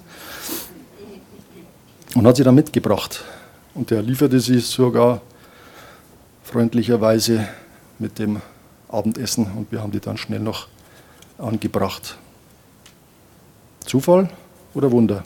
[2.13, 3.23] und hat sie dann mitgebracht.
[3.73, 5.19] Und er lieferte sie sogar
[6.43, 7.47] freundlicherweise
[7.97, 8.39] mit dem
[8.87, 10.67] Abendessen und wir haben die dann schnell noch
[11.39, 12.19] angebracht.
[13.83, 14.29] Zufall
[14.75, 15.23] oder Wunder?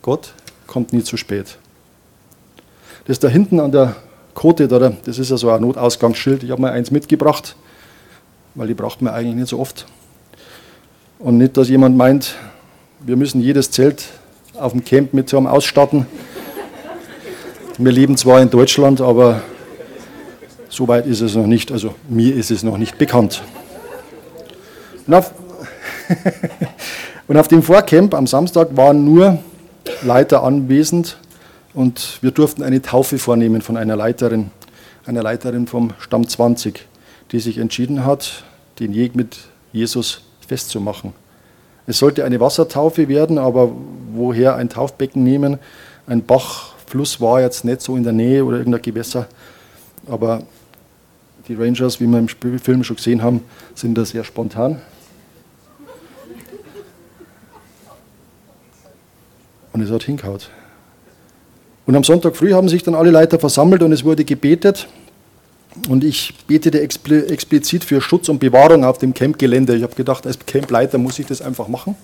[0.00, 0.32] Gott
[0.68, 1.58] kommt nie zu spät.
[3.06, 3.96] Das da hinten an der
[4.34, 6.44] Kote, das ist ja so ein Notausgangsschild.
[6.44, 7.56] Ich habe mal eins mitgebracht
[8.54, 9.86] weil die braucht man eigentlich nicht so oft.
[11.18, 12.34] Und nicht, dass jemand meint,
[13.00, 14.04] wir müssen jedes Zelt
[14.54, 16.06] auf dem Camp mit so einem ausstatten.
[17.78, 19.42] Wir leben zwar in Deutschland, aber
[20.68, 21.72] so weit ist es noch nicht.
[21.72, 23.42] Also mir ist es noch nicht bekannt.
[25.06, 25.32] Und auf,
[27.28, 29.38] und auf dem Vorcamp am Samstag waren nur
[30.02, 31.16] Leiter anwesend
[31.74, 34.50] und wir durften eine Taufe vornehmen von einer Leiterin,
[35.06, 36.86] einer Leiterin vom Stamm 20
[37.32, 38.44] die sich entschieden hat,
[38.78, 39.38] den Weg mit
[39.72, 41.12] Jesus festzumachen.
[41.86, 43.72] Es sollte eine Wassertaufe werden, aber
[44.12, 45.58] woher ein Taufbecken nehmen?
[46.06, 49.26] Ein Bach, Fluss war jetzt nicht so in der Nähe oder irgendein Gewässer,
[50.06, 50.42] aber
[51.48, 53.42] Die Rangers, wie wir im Film schon gesehen haben,
[53.74, 54.80] sind da sehr spontan.
[59.72, 60.38] Und es hat hingehauen.
[61.84, 64.86] Und am Sonntag früh haben sich dann alle Leiter versammelt und es wurde gebetet.
[65.88, 69.74] Und ich betete explizit für Schutz und Bewahrung auf dem Campgelände.
[69.74, 71.96] Ich habe gedacht, als Campleiter muss ich das einfach machen.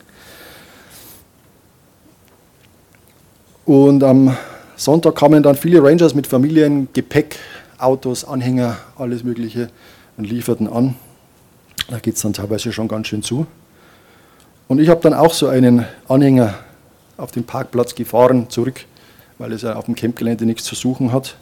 [3.67, 4.35] Und am
[4.77, 7.37] Sonntag kamen dann viele Rangers mit Familien, Gepäck,
[7.77, 9.69] Autos, Anhänger, alles Mögliche
[10.17, 10.95] und lieferten an.
[11.89, 13.47] Da geht es dann teilweise schon ganz schön zu.
[14.69, 16.55] Und ich habe dann auch so einen Anhänger
[17.17, 18.85] auf den Parkplatz gefahren, zurück,
[19.37, 21.37] weil es ja auf dem Campgelände nichts zu suchen hat.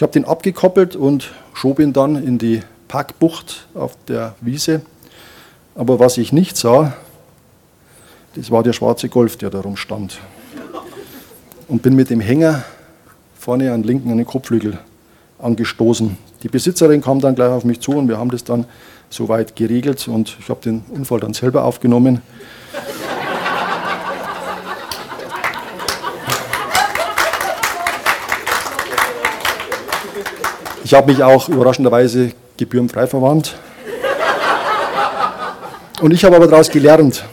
[0.00, 4.80] Ich habe den abgekoppelt und schob ihn dann in die Parkbucht auf der Wiese.
[5.74, 6.94] Aber was ich nicht sah,
[8.34, 10.18] das war der schwarze Golf, der da rumstand
[11.68, 12.64] und bin mit dem Hänger
[13.38, 14.78] vorne an linken an den Kopfflügel
[15.38, 16.16] angestoßen.
[16.44, 18.64] Die Besitzerin kam dann gleich auf mich zu und wir haben das dann
[19.10, 22.22] soweit geregelt und ich habe den Unfall dann selber aufgenommen.
[30.90, 33.54] Ich habe mich auch überraschenderweise gebührenfrei verwandt.
[36.00, 37.24] Und ich habe aber daraus gelernt,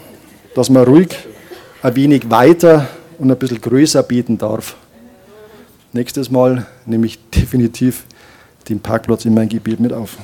[0.54, 1.18] dass man ruhig
[1.82, 4.76] ein wenig weiter und ein bisschen größer bieten darf.
[5.92, 8.04] Nächstes Mal nehme ich definitiv
[8.70, 10.18] den Parkplatz in mein Gebiet mit auf.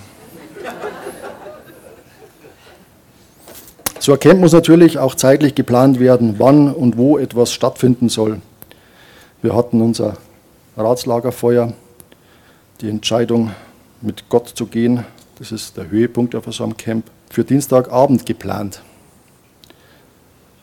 [3.97, 8.41] So Camp muss natürlich auch zeitlich geplant werden, wann und wo etwas stattfinden soll.
[9.41, 10.17] Wir hatten unser
[10.77, 11.73] Ratslagerfeuer,
[12.81, 13.51] die Entscheidung,
[14.01, 15.05] mit Gott zu gehen,
[15.39, 18.81] das ist der Höhepunkt auf einem Camp, für Dienstagabend geplant.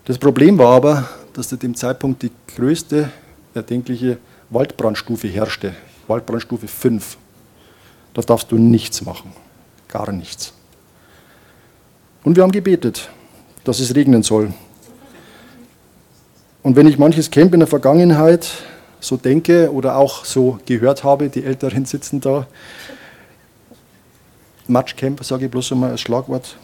[0.04, 3.10] Das Problem war aber, dass zu dem Zeitpunkt die größte
[3.54, 4.18] erdenkliche
[4.50, 5.74] Waldbrandstufe herrschte,
[6.06, 7.16] Waldbrandstufe 5.
[8.14, 9.32] Da darfst du nichts machen,
[9.88, 10.52] gar nichts.
[12.24, 13.08] Und wir haben gebetet,
[13.64, 14.52] dass es regnen soll.
[16.62, 18.50] Und wenn ich manches Camp in der Vergangenheit
[19.00, 22.46] so denke oder auch so gehört habe, die Älteren sitzen da,
[24.68, 26.56] Matschcamp, sage ich bloß einmal als Schlagwort.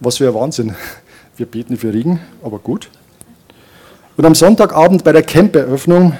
[0.00, 0.76] Was für ein Wahnsinn.
[1.36, 2.90] Wir beten für Regen, aber gut.
[4.16, 6.18] Und am Sonntagabend bei der Camperöffnung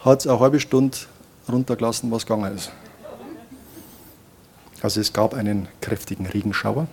[0.00, 0.96] hat es eine halbe Stunde
[1.50, 2.70] runtergelassen, was gegangen ist.
[4.82, 6.86] Also es gab einen kräftigen Regenschauer.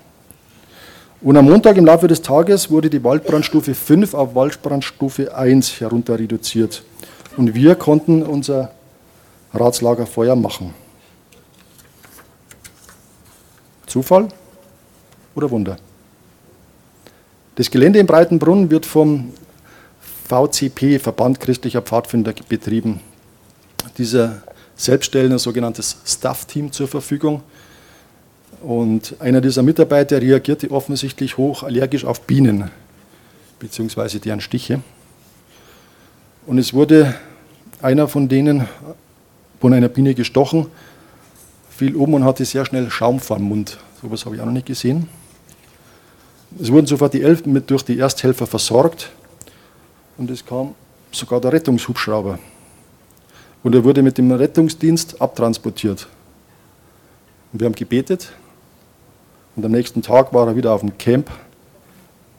[1.24, 6.20] Und am Montag im Laufe des Tages wurde die Waldbrandstufe 5 auf Waldbrandstufe 1 herunter
[6.20, 6.84] reduziert.
[7.38, 8.74] Und wir konnten unser
[9.54, 10.74] Ratslagerfeuer machen.
[13.88, 14.28] Zufall
[15.34, 15.78] oder Wunder?
[17.56, 19.32] Das Gelände im Breitenbrunn wird vom
[20.28, 23.00] VCP, Verband christlicher Pfadfinder, betrieben.
[23.98, 24.44] Dieser
[24.76, 27.44] selbst stellen ein sogenanntes Staff-Team zur Verfügung.
[28.64, 32.72] Und einer dieser Mitarbeiter reagierte offensichtlich hoch allergisch auf Bienen,
[33.60, 34.80] beziehungsweise deren Stiche.
[36.46, 37.14] Und es wurde
[37.82, 38.66] einer von denen
[39.60, 40.68] von einer Biene gestochen,
[41.70, 43.78] fiel um und hatte sehr schnell Schaum vor dem Mund.
[44.00, 45.10] So etwas habe ich auch noch nicht gesehen.
[46.58, 49.10] Es wurden sofort die Elfen mit durch die Ersthelfer versorgt
[50.18, 50.74] und es kam
[51.12, 52.40] sogar der Rettungshubschrauber.
[53.62, 56.08] Und er wurde mit dem Rettungsdienst abtransportiert.
[57.52, 58.32] Und wir haben gebetet
[59.56, 61.30] und am nächsten Tag war er wieder auf dem Camp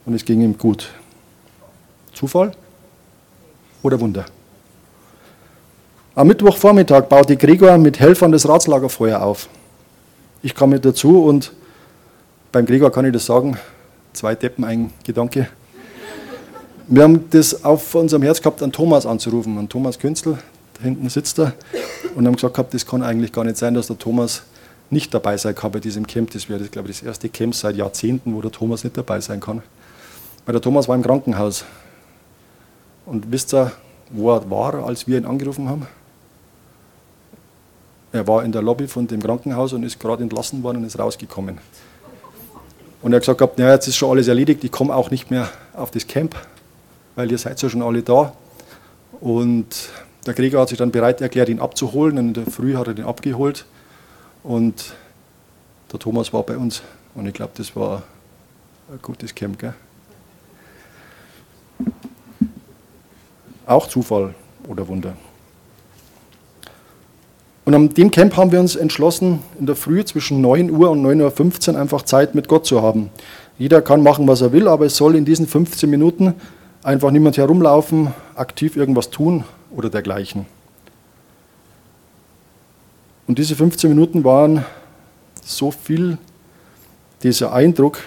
[0.06, 0.90] und es ging ihm gut.
[2.12, 2.52] Zufall
[3.82, 4.24] oder Wunder?
[6.14, 9.48] Am Mittwochvormittag baute Gregor mit Helfern das Ratslagerfeuer auf.
[10.42, 11.52] Ich kam mit dazu und
[12.52, 13.58] beim Gregor kann ich das sagen,
[14.12, 15.48] zwei Deppen, ein Gedanke.
[16.86, 20.38] Wir haben das auf unserem Herz gehabt, an Thomas anzurufen, an Thomas Künzel,
[20.74, 21.54] da hinten sitzt er,
[22.14, 24.42] und haben gesagt, gehabt, das kann eigentlich gar nicht sein, dass der Thomas
[24.90, 26.30] nicht dabei sein kann bei diesem Camp.
[26.30, 29.40] Das wäre, glaube ich, das erste Camp seit Jahrzehnten, wo der Thomas nicht dabei sein
[29.40, 29.62] kann.
[30.46, 31.64] Weil der Thomas war im Krankenhaus.
[33.06, 33.72] Und wisst ihr,
[34.10, 35.86] wo er war, als wir ihn angerufen haben?
[38.12, 40.98] Er war in der Lobby von dem Krankenhaus und ist gerade entlassen worden und ist
[40.98, 41.58] rausgekommen.
[43.02, 45.50] Und er hat gesagt, ja, jetzt ist schon alles erledigt, ich komme auch nicht mehr
[45.74, 46.36] auf das Camp
[47.14, 48.32] weil ihr seid ja schon alle da.
[49.20, 49.66] Und
[50.26, 52.18] der Krieger hat sich dann bereit erklärt, ihn abzuholen.
[52.18, 53.64] Und in der Früh hat er den abgeholt.
[54.44, 54.94] Und
[55.90, 56.82] der Thomas war bei uns.
[57.14, 58.02] Und ich glaube, das war
[58.92, 59.58] ein gutes Camp.
[59.58, 59.74] Gell?
[63.66, 64.34] Auch Zufall
[64.68, 65.16] oder Wunder.
[67.64, 71.02] Und an dem Camp haben wir uns entschlossen, in der Früh zwischen 9 Uhr und
[71.02, 73.08] 9.15 Uhr einfach Zeit mit Gott zu haben.
[73.56, 76.34] Jeder kann machen, was er will, aber es soll in diesen 15 Minuten
[76.82, 80.44] einfach niemand herumlaufen, aktiv irgendwas tun oder dergleichen.
[83.26, 84.64] Und diese 15 Minuten waren
[85.42, 86.18] so viel
[87.22, 87.98] dieser Eindruck,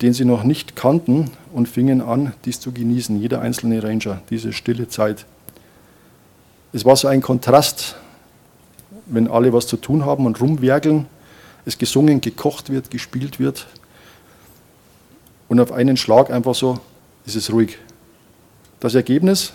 [0.00, 4.52] den sie noch nicht kannten und fingen an, dies zu genießen, jeder einzelne Ranger, diese
[4.52, 5.26] stille Zeit.
[6.72, 7.96] Es war so ein Kontrast,
[9.06, 11.06] wenn alle was zu tun haben und rumwerkeln,
[11.66, 13.66] es gesungen, gekocht wird, gespielt wird
[15.48, 16.80] und auf einen Schlag einfach so
[17.26, 17.78] ist es ruhig.
[18.80, 19.52] Das Ergebnis,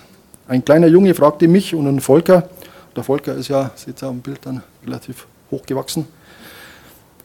[0.48, 2.50] ein kleiner Junge fragte mich und einen Volker,
[3.00, 6.06] der Volker ist ja, seht ihr am Bild dann, relativ hochgewachsen,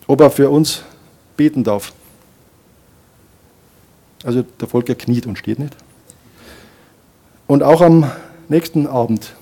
[0.06, 0.84] ob er für uns
[1.36, 1.92] beten darf.
[4.22, 5.74] Also der Volker kniet und steht nicht.
[7.48, 8.08] Und auch am
[8.48, 9.34] nächsten Abend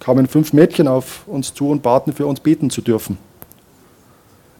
[0.00, 3.16] kamen fünf Mädchen auf uns zu und baten für uns beten zu dürfen.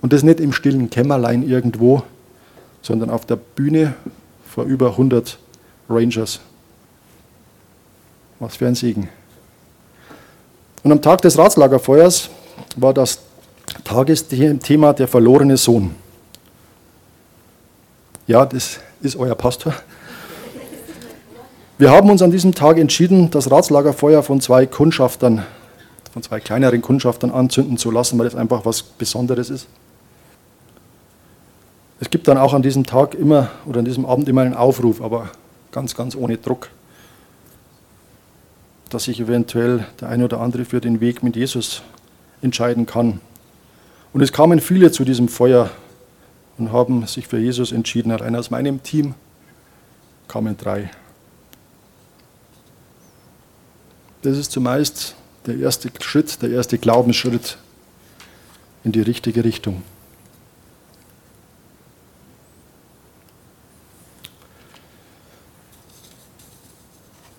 [0.03, 2.05] Und das nicht im stillen Kämmerlein irgendwo,
[2.80, 3.94] sondern auf der Bühne
[4.48, 5.36] vor über 100
[5.88, 6.38] Rangers.
[8.38, 9.09] Was für ein Segen.
[10.83, 12.28] Und am Tag des Ratslagerfeuers
[12.76, 13.20] war das
[13.85, 15.95] Tagesthema der verlorene Sohn.
[18.26, 19.74] Ja, das ist euer Pastor.
[21.78, 25.45] Wir haben uns an diesem Tag entschieden, das Ratslagerfeuer von zwei Kundschaftern,
[26.12, 29.66] von zwei kleineren Kundschaftern anzünden zu lassen, weil das einfach was Besonderes ist.
[32.01, 35.01] Es gibt dann auch an diesem Tag immer oder an diesem Abend immer einen Aufruf,
[35.01, 35.30] aber
[35.70, 36.68] ganz, ganz ohne Druck,
[38.93, 41.82] dass sich eventuell der eine oder andere für den Weg mit Jesus
[42.43, 43.20] entscheiden kann.
[44.12, 45.70] Und es kamen viele zu diesem Feuer
[46.59, 48.12] und haben sich für Jesus entschieden.
[48.12, 49.14] Allein aus meinem Team
[50.28, 50.90] kamen drei.
[54.22, 55.16] Das ist zumeist
[55.47, 57.59] der erste Schritt, der erste Glaubensschritt
[58.84, 59.82] in die richtige Richtung.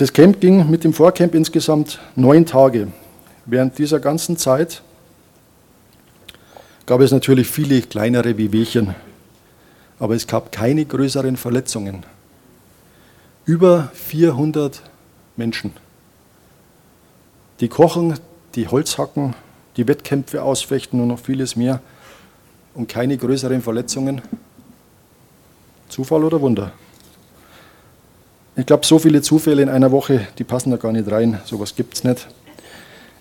[0.03, 2.89] Das Camp ging mit dem Vorcamp insgesamt neun Tage.
[3.45, 4.83] Während dieser ganzen Zeit
[6.85, 8.95] gab es natürlich viele kleinere Wehwehchen,
[9.99, 12.05] aber es gab keine größeren Verletzungen.
[13.45, 14.81] Über 400
[15.37, 15.71] Menschen.
[17.61, 18.19] Die kochen,
[18.55, 19.35] die Holz hacken,
[19.77, 21.79] die Wettkämpfe ausfechten und noch vieles mehr
[22.73, 24.21] und keine größeren Verletzungen.
[25.87, 26.73] Zufall oder Wunder?
[28.55, 31.41] Ich glaube, so viele Zufälle in einer Woche, die passen da gar nicht rein.
[31.45, 32.27] Sowas gibt es nicht.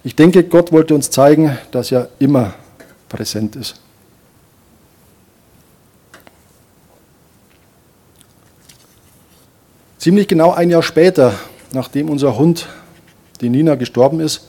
[0.05, 2.55] Ich denke, Gott wollte uns zeigen, dass er immer
[3.09, 3.77] präsent ist.
[9.99, 11.33] Ziemlich genau ein Jahr später,
[11.73, 12.67] nachdem unser Hund,
[13.41, 14.49] die Nina, gestorben ist,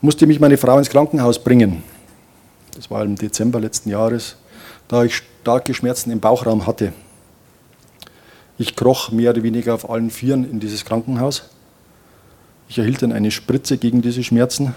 [0.00, 1.82] musste mich meine Frau ins Krankenhaus bringen.
[2.76, 4.36] Das war im Dezember letzten Jahres,
[4.86, 6.92] da ich starke Schmerzen im Bauchraum hatte.
[8.56, 11.50] Ich kroch mehr oder weniger auf allen Vieren in dieses Krankenhaus.
[12.68, 14.74] Ich erhielt dann eine Spritze gegen diese Schmerzen.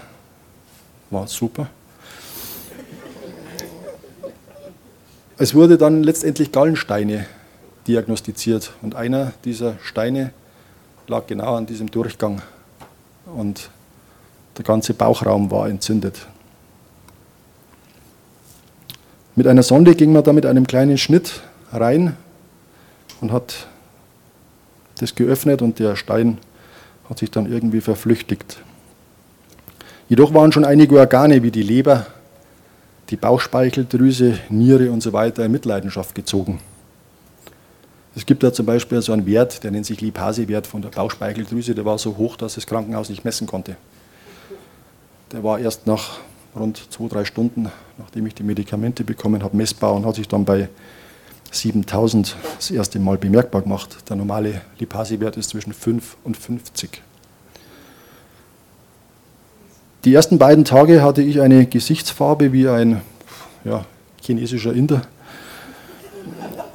[1.10, 1.68] War super.
[5.38, 7.26] Es wurde dann letztendlich Gallensteine
[7.86, 10.32] diagnostiziert und einer dieser Steine
[11.06, 12.42] lag genau an diesem Durchgang
[13.24, 13.70] und
[14.56, 16.26] der ganze Bauchraum war entzündet.
[19.36, 21.40] Mit einer Sonde ging man da mit einem kleinen Schnitt
[21.72, 22.16] rein
[23.20, 23.66] und hat
[24.98, 26.38] das geöffnet und der Stein
[27.08, 28.58] hat sich dann irgendwie verflüchtigt.
[30.08, 32.06] Jedoch waren schon einige Organe wie die Leber,
[33.10, 36.60] die Bauchspeicheldrüse, Niere und so weiter in Mitleidenschaft gezogen.
[38.14, 41.74] Es gibt da zum Beispiel so einen Wert, der nennt sich Lipase-Wert von der Bauchspeicheldrüse,
[41.74, 43.76] der war so hoch, dass das Krankenhaus nicht messen konnte.
[45.32, 46.18] Der war erst nach
[46.56, 50.44] rund zwei, drei Stunden, nachdem ich die Medikamente bekommen habe, messbar und hat sich dann
[50.44, 50.68] bei
[51.50, 53.96] 7000 das erste Mal bemerkbar gemacht.
[54.08, 57.02] Der normale Lipase-Wert ist zwischen 5 und 50.
[60.04, 63.00] Die ersten beiden Tage hatte ich eine Gesichtsfarbe wie ein
[63.64, 63.84] ja,
[64.22, 65.02] chinesischer Inder,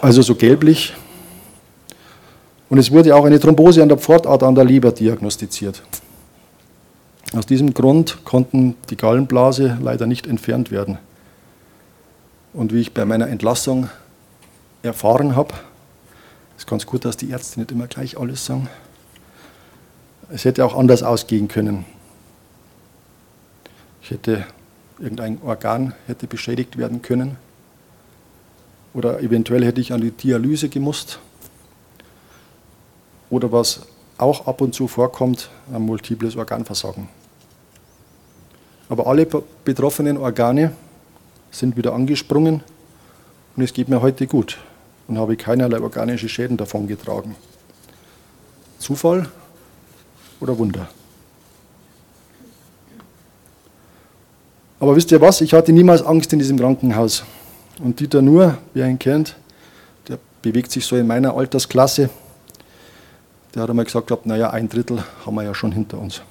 [0.02, 0.94] also so gelblich.
[2.70, 5.84] Und es wurde auch eine Thrombose an der Pfortart an der Leber diagnostiziert.
[7.36, 10.98] Aus diesem Grund konnten die Gallenblase leider nicht entfernt werden.
[12.54, 13.90] Und wie ich bei meiner Entlassung
[14.84, 15.56] erfahren habe,
[16.58, 18.70] ist ganz gut, dass die Ärzte nicht immer gleich alles sagen.
[20.30, 21.86] Es hätte auch anders ausgehen können.
[24.02, 24.46] Ich hätte
[25.00, 27.38] irgendein Organ hätte beschädigt werden können.
[28.94, 31.20] Oder eventuell hätte ich an die Dialyse gemusst.
[33.30, 33.82] Oder was
[34.18, 37.08] auch ab und zu vorkommt, ein multiples Organversagen.
[38.90, 40.74] Aber alle betroffenen Organe
[41.52, 42.62] sind wieder angesprungen
[43.56, 44.58] und es geht mir heute gut
[45.08, 47.36] und habe keinerlei organische Schäden davongetragen.
[48.80, 49.30] Zufall
[50.40, 50.90] oder Wunder?
[54.80, 55.40] Aber wisst ihr was?
[55.40, 57.24] Ich hatte niemals Angst in diesem Krankenhaus.
[57.82, 59.36] Und Dieter Nur, wer ihn kennt,
[60.08, 62.10] der bewegt sich so in meiner Altersklasse.
[63.56, 66.22] Der hat einmal gesagt, naja, ein Drittel haben wir ja schon hinter uns.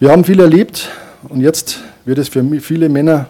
[0.00, 0.90] Wir haben viel erlebt
[1.28, 3.28] und jetzt wird es für viele Männer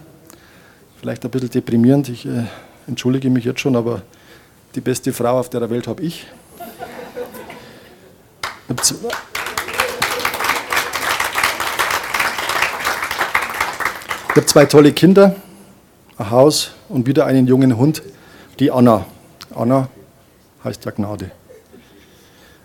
[1.00, 2.08] vielleicht ein bisschen deprimierend.
[2.08, 2.44] Ich äh,
[2.86, 4.02] entschuldige mich jetzt schon, aber
[4.74, 6.26] die beste Frau auf der Welt habe ich.
[14.30, 15.34] Ich habe zwei tolle Kinder,
[16.16, 18.02] ein Haus und wieder einen jungen Hund,
[18.60, 19.06] die Anna.
[19.54, 19.88] Anna
[20.62, 21.32] heißt ja Gnade.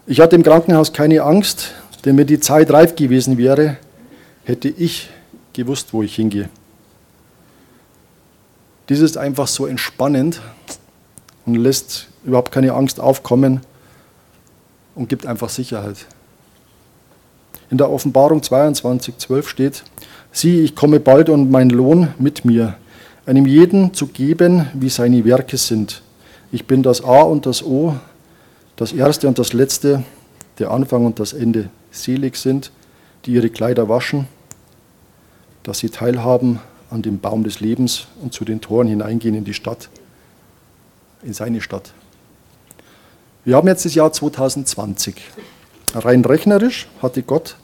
[0.05, 1.73] Ich hatte im Krankenhaus keine Angst,
[2.05, 3.77] denn wenn die Zeit reif gewesen wäre,
[4.43, 5.09] hätte ich
[5.53, 6.49] gewusst, wo ich hingehe.
[8.89, 10.41] Dies ist einfach so entspannend
[11.45, 13.61] und lässt überhaupt keine Angst aufkommen
[14.93, 16.05] und gibt einfach Sicherheit.
[17.71, 19.83] In der Offenbarung 22, 12 steht,
[20.31, 22.75] sieh, ich komme bald und mein Lohn mit mir,
[23.25, 26.03] einem jeden zu geben, wie seine Werke sind.
[26.51, 27.95] Ich bin das A und das O,
[28.75, 30.03] das Erste und das Letzte,
[30.59, 31.69] der Anfang und das Ende.
[31.89, 32.71] Selig sind,
[33.25, 34.27] die ihre Kleider waschen,
[35.63, 36.59] dass sie teilhaben
[36.89, 39.89] an dem Baum des Lebens und zu den Toren hineingehen in die Stadt,
[41.23, 41.93] in seine Stadt.
[43.43, 45.15] Wir haben jetzt das Jahr 2020.
[45.93, 47.55] Rein rechnerisch hatte Gott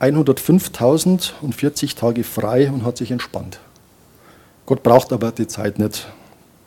[0.00, 3.58] 105.040 Tage frei und hat sich entspannt.
[4.66, 6.06] Gott braucht aber die Zeit nicht.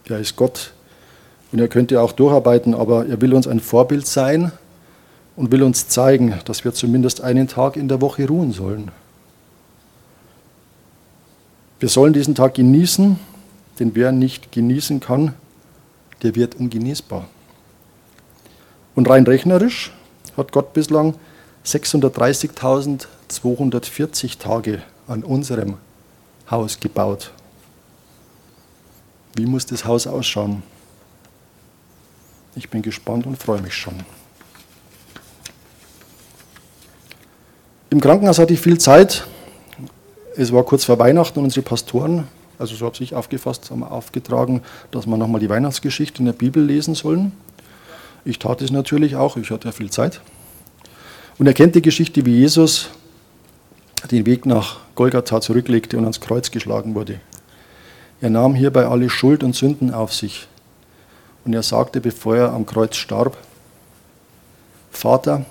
[0.05, 0.74] Er ist Gott
[1.51, 4.51] und er könnte auch durcharbeiten, aber er will uns ein Vorbild sein
[5.36, 8.91] und will uns zeigen, dass wir zumindest einen Tag in der Woche ruhen sollen.
[11.80, 13.19] Wir sollen diesen Tag genießen,
[13.80, 15.36] denn wer nicht genießen kann,
[16.23, 17.28] der wird ungenießbar.
[18.95, 19.93] Und rein rechnerisch
[20.36, 21.13] hat Gott bislang
[21.65, 25.78] 630.240 Tage an unserem
[26.49, 27.32] Haus gebaut.
[29.36, 30.63] Wie muss das Haus ausschauen?
[32.55, 33.93] Ich bin gespannt und freue mich schon.
[37.91, 39.28] Im Krankenhaus hatte ich viel Zeit.
[40.39, 42.27] Es war kurz vor Weihnachten und unsere Pastoren,
[42.59, 44.61] also so habe ich aufgefasst, haben aufgetragen,
[44.91, 47.31] dass wir nochmal die Weihnachtsgeschichte in der Bibel lesen sollen.
[48.23, 50.21] Ich tat es natürlich auch, ich hatte ja viel Zeit.
[51.39, 52.89] Und er kennt die Geschichte, wie Jesus
[54.11, 57.19] den Weg nach Golgatha zurücklegte und ans Kreuz geschlagen wurde.
[58.21, 60.47] Er nahm hierbei alle Schuld und Sünden auf sich.
[61.45, 63.38] Und er sagte, bevor er am Kreuz starb,
[64.91, 65.47] Vater,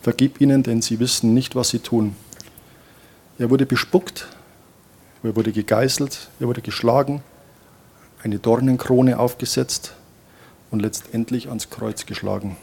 [0.00, 2.16] vergib ihnen, denn sie wissen nicht, was sie tun.
[3.38, 4.28] Er wurde bespuckt,
[5.24, 7.22] er wurde gegeißelt, er wurde geschlagen,
[8.22, 9.94] eine Dornenkrone aufgesetzt
[10.70, 12.56] und letztendlich ans Kreuz geschlagen.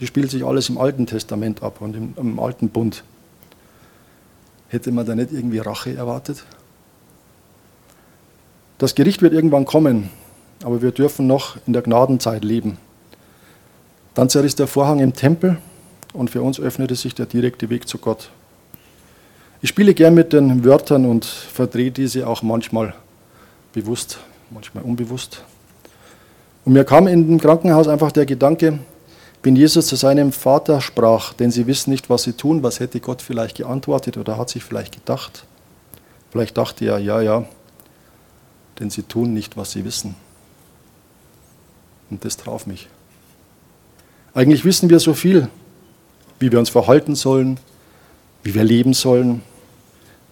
[0.00, 3.04] Die spielt sich alles im Alten Testament ab und im, im Alten Bund.
[4.68, 6.44] Hätte man da nicht irgendwie Rache erwartet?
[8.78, 10.10] Das Gericht wird irgendwann kommen,
[10.62, 12.78] aber wir dürfen noch in der Gnadenzeit leben.
[14.14, 15.58] Dann zerriss der Vorhang im Tempel
[16.12, 18.30] und für uns öffnete sich der direkte Weg zu Gott.
[19.66, 22.94] Ich spiele gern mit den Wörtern und verdrehe diese auch manchmal
[23.72, 25.42] bewusst, manchmal unbewusst.
[26.64, 28.78] Und mir kam in dem Krankenhaus einfach der Gedanke,
[29.42, 33.00] wenn Jesus zu seinem Vater sprach, denn sie wissen nicht, was sie tun, was hätte
[33.00, 35.42] Gott vielleicht geantwortet oder hat sich vielleicht gedacht?
[36.30, 37.44] Vielleicht dachte er, ja, ja,
[38.78, 40.14] denn sie tun nicht, was sie wissen.
[42.08, 42.88] Und das traf mich.
[44.32, 45.48] Eigentlich wissen wir so viel,
[46.38, 47.58] wie wir uns verhalten sollen,
[48.44, 49.42] wie wir leben sollen,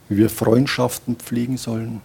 [0.08, 2.00] wie wir Freundschaften pflegen sollen,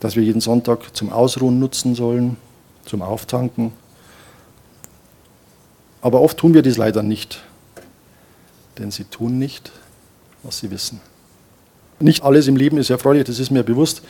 [0.00, 2.36] dass wir jeden Sonntag zum Ausruhen nutzen sollen,
[2.84, 3.72] zum Auftanken.
[6.02, 7.42] Aber oft tun wir dies leider nicht,
[8.78, 9.72] denn sie tun nicht,
[10.42, 11.00] was sie wissen.
[11.98, 14.00] Nicht alles im Leben ist erfreulich, das ist mir bewusst,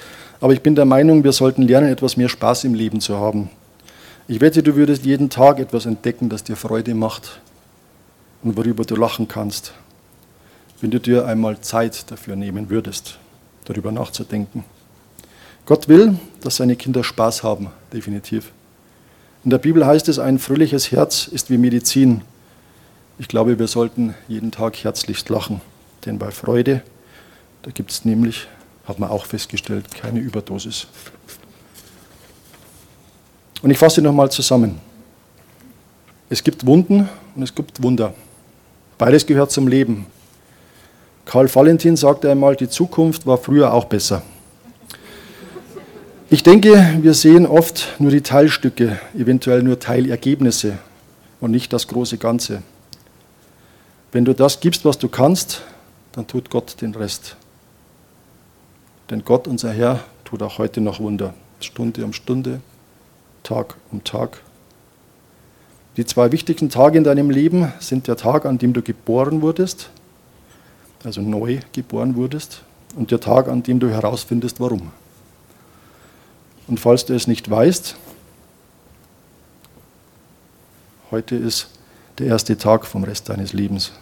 [0.41, 3.51] aber ich bin der Meinung, wir sollten lernen, etwas mehr Spaß im Leben zu haben.
[4.29, 7.41] Ich wette, du würdest jeden Tag etwas entdecken, das dir Freude macht
[8.45, 9.73] und worüber du lachen kannst,
[10.81, 13.19] wenn du dir einmal Zeit dafür nehmen würdest,
[13.65, 14.65] darüber nachzudenken.
[15.67, 18.53] Gott will, dass seine Kinder Spaß haben, definitiv.
[19.45, 22.23] In der Bibel heißt es, ein fröhliches Herz ist wie Medizin.
[23.19, 25.61] Ich glaube, wir sollten jeden Tag herzlichst lachen,
[26.05, 26.83] denn bei Freude,
[27.63, 28.49] da gibt es nämlich,
[28.87, 30.87] hat man auch festgestellt, keine Überdosis.
[33.63, 34.81] Und ich fasse nochmal zusammen.
[36.31, 38.15] Es gibt Wunden und es gibt Wunder.
[38.97, 40.07] Beides gehört zum Leben.
[41.31, 44.23] Karl Valentin sagte einmal, die Zukunft war früher auch besser.
[46.29, 50.79] Ich denke, wir sehen oft nur die Teilstücke, eventuell nur Teilergebnisse
[51.41, 52.65] und nicht das große Ganze.
[54.11, 55.63] Wenn du das gibst, was du kannst,
[56.11, 57.37] dann tut Gott den Rest.
[59.09, 62.61] Denn Gott, unser Herr, tut auch heute noch Wunder, Stunde um Stunde,
[63.45, 64.41] Tag um Tag.
[65.97, 69.91] Die zwei wichtigsten Tage in deinem Leben sind der Tag, an dem du geboren wurdest,
[71.05, 72.63] also neu geboren wurdest,
[72.97, 74.91] und der Tag, an dem du herausfindest, warum.
[76.67, 77.97] Und falls du es nicht weißt,
[81.11, 81.69] heute ist
[82.19, 83.93] der erste Tag vom Rest deines Lebens.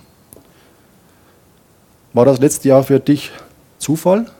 [2.12, 3.30] War das letzte Jahr für dich
[3.78, 4.30] Zufall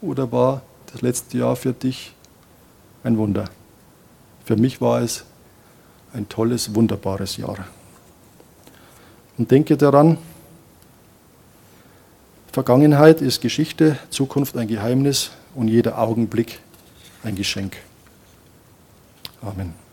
[0.00, 2.14] oder war das letzte Jahr für dich
[3.04, 3.50] ein Wunder?
[4.44, 5.24] Für mich war es
[6.12, 7.66] ein tolles, wunderbares Jahr.
[9.36, 10.18] Und denke daran,
[12.52, 16.60] Vergangenheit ist Geschichte, Zukunft ein Geheimnis und jeder Augenblick
[17.22, 17.76] ein Geschenk.
[19.42, 19.87] Amen.